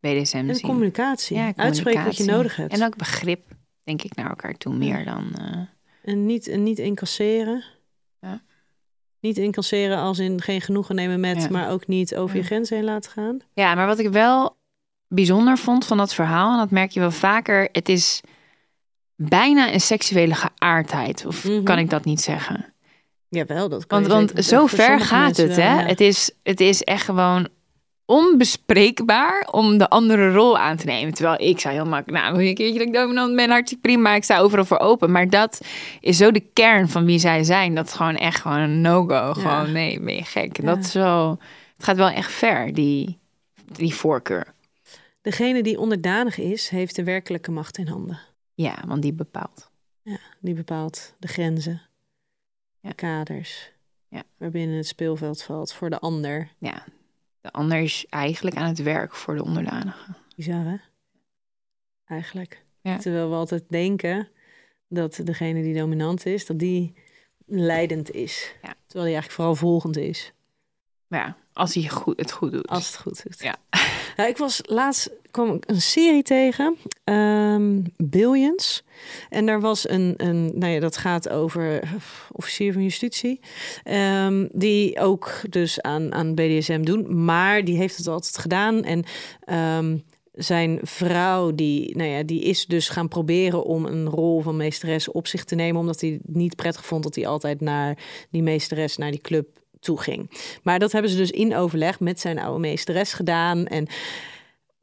[0.00, 0.66] BDSM En zien.
[0.68, 1.36] communicatie.
[1.36, 2.72] Ja, Uitspreken wat je nodig hebt.
[2.72, 3.42] En ook begrip,
[3.84, 5.32] denk ik, naar elkaar toe meer dan...
[5.34, 7.64] eh, En niet, en niet incasseren.
[8.20, 8.42] Ja.
[9.20, 11.48] Niet incasseren als in geen genoegen nemen met, Ja.
[11.50, 13.38] maar ook niet over je grenzen heen laten gaan.
[13.54, 14.56] Ja, maar wat ik wel
[15.08, 18.20] bijzonder vond van dat verhaal, en dat merk je wel vaker, het is
[19.16, 21.26] bijna een seksuele geaardheid.
[21.26, 21.62] Of Mhm.
[21.62, 22.72] kan ik dat niet zeggen?
[23.28, 25.80] Jawel, dat kan Want, want zo ver gaat het, wel, hè?
[25.80, 25.86] ja.
[25.86, 27.48] Het, is, het is echt gewoon
[28.06, 31.14] onbespreekbaar om de andere rol aan te nemen.
[31.14, 34.14] Terwijl ik zou heel makkelijk, nou, een keertje dat ik dominant ben, hartstikke prima.
[34.14, 35.10] Ik sta overal voor open.
[35.10, 35.60] Maar dat
[36.00, 37.74] is zo de kern van wie zij zijn.
[37.74, 39.32] Dat is gewoon echt gewoon een no-go.
[39.34, 40.56] Gewoon, nee, ben je gek.
[40.60, 40.64] Ja.
[40.74, 41.38] Dat is wel,
[41.76, 43.18] het gaat wel echt ver, die,
[43.72, 44.46] die voorkeur.
[45.22, 48.18] Degene die onderdanig is, heeft de werkelijke macht in handen.
[48.54, 49.70] Ja, want die bepaalt.
[50.02, 51.82] Ja, die bepaalt de grenzen,
[52.80, 52.88] Ja.
[52.88, 53.72] de kaders,
[54.08, 54.22] Ja.
[54.36, 56.48] waarbinnen het speelveld valt voor de ander.
[56.58, 56.84] Ja,
[57.40, 60.14] de ander is eigenlijk aan het werk voor de onderdanige.
[60.36, 60.76] Bizar, hè?
[62.04, 62.64] Eigenlijk.
[62.80, 62.98] Ja.
[62.98, 64.28] Terwijl we altijd denken
[64.88, 66.94] dat degene die dominant is, dat die
[67.46, 68.54] leidend is.
[68.62, 68.74] Ja.
[68.86, 70.32] Terwijl die eigenlijk vooral volgend is.
[71.06, 72.66] Maar ja, als hij goed, het goed doet.
[72.68, 73.42] Als het goed doet.
[73.42, 73.56] Ja.
[74.16, 78.84] Nou, ik was laatst kwam ik een serie tegen, ehm, Billions.
[79.30, 81.92] En daar was een, een, nou ja, dat gaat over eh,
[82.32, 83.40] officier van justitie,
[83.84, 89.04] ehm, die ook dus aan, aan BDSM doen, maar die heeft het altijd gedaan en
[89.40, 89.96] ehm,
[90.32, 95.10] zijn vrouw, die, nou ja, die is dus gaan proberen om een rol van meesteres
[95.10, 97.98] op zich te nemen, omdat hij het niet prettig vond dat hij altijd naar
[98.30, 100.30] die meesteres, naar die club toe ging.
[100.62, 103.66] Maar dat hebben ze dus in overleg met zijn oude meesteres gedaan.
[103.66, 103.88] En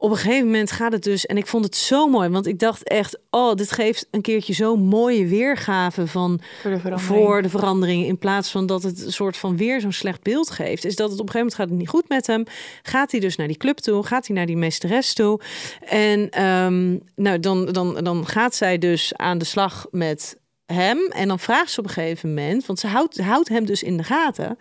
[0.02, 1.26] op een gegeven moment gaat het dus.
[1.26, 2.28] En ik vond het zo mooi.
[2.28, 6.78] Want ik dacht echt, oh, dit geeft een keertje zo'n mooie weergave van voor de
[6.78, 7.00] verandering.
[7.00, 8.06] voor de verandering.
[8.06, 10.84] In plaats van dat het een soort van weer zo'n slecht beeld geeft.
[10.84, 12.44] Is dat het op een gegeven moment gaat het niet goed met hem.
[12.82, 14.06] Gaat hij dus naar die club toe?
[14.06, 15.40] Gaat hij naar die meesteres toe?
[15.80, 20.40] En ehm, nou, dan, dan, dan gaat zij dus aan de slag met
[20.72, 20.98] hem.
[20.98, 23.96] En dan vraagt ze op een gegeven moment, want ze houdt, houdt hem dus in
[23.96, 24.58] de gaten.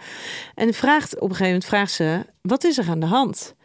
[0.56, 3.56] En vraagt op een gegeven moment vraagt ze: wat is er aan de hand?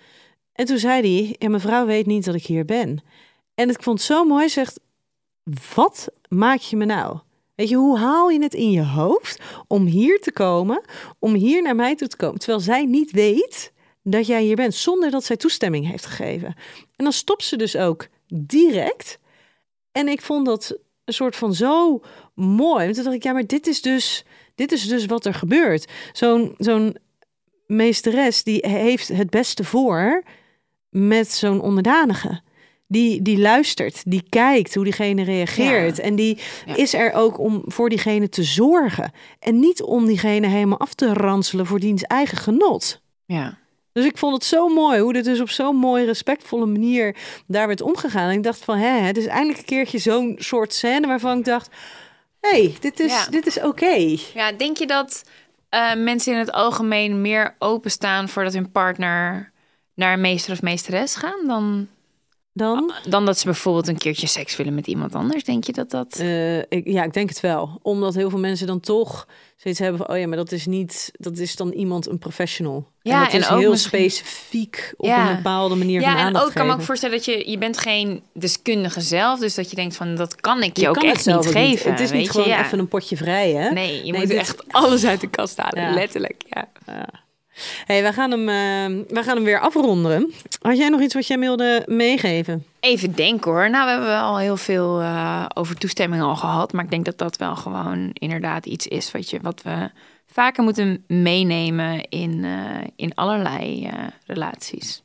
[0.53, 3.03] En toen zei hij: ja, mijn vrouw weet niet dat ik hier ben.
[3.55, 4.49] En ik vond het zo mooi.
[4.49, 4.81] Zegt:
[5.75, 7.19] wat maak je me nou?
[7.55, 10.81] Weet je, hoe haal je het in je hoofd om hier te komen,
[11.19, 13.73] om hier naar mij toe te komen, terwijl zij niet weet
[14.03, 16.49] dat jij hier bent, zonder dat zij toestemming heeft gegeven.
[16.97, 19.19] En dan stopt ze dus ook direct.
[19.93, 22.01] En ik vond dat een soort van zo
[22.37, 22.85] mooi.
[22.85, 24.25] Want toen dacht ik, ja, maar dit is dus,
[24.55, 25.93] dit is dus wat er gebeurt.
[26.13, 26.97] Zo'n zo'n
[27.67, 30.23] meesteres die heeft het beste voor
[30.91, 32.41] met zo'n onderdanige.
[32.89, 35.97] Die, die luistert, die kijkt hoe diegene reageert.
[35.97, 36.03] Ja.
[36.03, 36.77] En die Ja.
[36.77, 39.13] is er ook om voor diegene te zorgen.
[39.39, 43.01] En niet om diegene helemaal af te ranselen voor diens eigen genot.
[43.25, 43.59] Ja.
[43.93, 47.17] Dus ik vond het zo mooi hoe dit dus op zo'n mooie, respectvolle manier
[47.47, 48.29] daar werd omgegaan.
[48.31, 51.45] En ik dacht van, hè, het is eindelijk een keertje zo'n soort scène waarvan ik
[51.45, 51.71] dacht,
[52.51, 53.27] hey, dit is, Ja.
[53.31, 54.17] dit is oké.
[54.35, 55.25] Ja, denk je dat
[55.69, 59.53] eh, mensen in het algemeen meer openstaan voordat hun partner
[59.95, 61.89] naar een meester of meesteres gaan dan,
[62.59, 65.45] Dan, dan dat ze bijvoorbeeld een keertje seks willen met iemand anders?
[65.45, 66.17] Denk je dat dat...
[66.19, 67.79] eh, ik, ja, ik denk het wel.
[67.83, 69.27] Omdat heel veel mensen dan toch
[69.57, 72.87] zoiets hebben van, oh ja, maar dat is niet, dat is dan iemand een professional.
[73.03, 75.31] Ja, en dat en is ook heel misschien- specifiek op Ja.
[75.31, 77.59] een bepaalde manier van Ja, en aandacht ook kan me ook voorstellen dat je, je
[77.59, 80.95] bent geen deskundige zelf, dus dat je denkt van dat kan ik je, Je ook
[80.95, 81.91] kan het echt zelf niet geven.
[81.91, 82.33] Het is weet niet je?
[82.33, 82.65] gewoon ja.
[82.65, 83.71] even een potje vrij, hè?
[83.71, 86.43] Nee, je Nee, moet dit- echt alles uit de kast halen, letterlijk.
[86.49, 86.69] Ja.
[87.85, 90.33] Hey, we, gaan hem, uh, we gaan hem weer afronden.
[90.61, 92.65] Had jij nog iets wat jij wilde meegeven?
[92.81, 93.71] Even denken hoor.
[93.71, 96.73] Nou, we hebben al heel veel uh, over toestemming al gehad.
[96.73, 99.91] Maar ik denk dat dat wel gewoon inderdaad iets is wat, je, wat we
[100.27, 103.91] vaker moeten meenemen in, uh, in allerlei
[104.27, 105.03] relaties.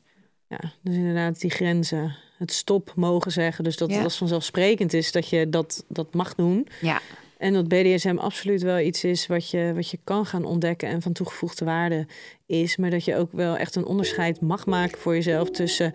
[0.48, 2.16] Ja, dus inderdaad die grenzen.
[2.38, 3.64] Het stop mogen zeggen.
[3.64, 4.02] Dus dat ja.
[4.02, 6.68] dat vanzelfsprekend is dat je dat, dat mag doen.
[6.80, 7.00] Ja.
[7.42, 11.02] En dat BDSM absoluut wel iets is wat je, wat je kan gaan ontdekken en
[11.02, 12.06] van toegevoegde waarde
[12.46, 12.76] is.
[12.76, 15.92] Maar dat je ook wel echt een onderscheid mag maken voor jezelf tussen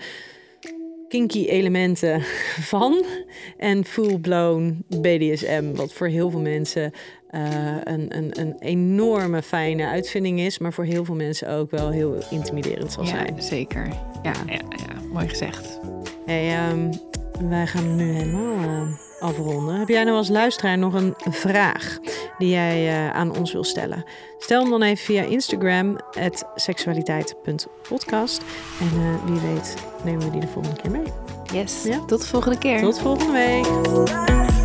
[1.07, 2.21] kinky elementen
[2.73, 3.05] van
[3.57, 5.73] en full-blown BDSM.
[5.73, 6.91] Wat voor heel veel mensen
[7.31, 11.89] uh, een, een, een enorme fijne uitvinding is, maar voor heel veel mensen ook wel
[11.89, 13.41] heel intimiderend zal ja, zijn.
[13.41, 13.87] Zeker.
[14.23, 15.79] Ja, ja, ja, mooi gezegd.
[16.25, 16.89] Hey, um,
[17.49, 18.81] wij gaan nu helemaal uh,
[19.19, 19.75] afronden.
[19.75, 21.97] Heb jij nou als luisteraar nog een vraag
[22.37, 24.03] die jij uh, aan ons wil stellen?
[24.37, 25.97] Stel hem dan even via Instagram,
[26.55, 28.41] seksualiteit.podcast.
[28.79, 31.13] En uh, wie weet nemen we die de volgende keer mee.
[31.53, 32.05] Yes, ja?
[32.05, 32.81] tot de volgende keer.
[32.81, 34.56] Tot volgende week.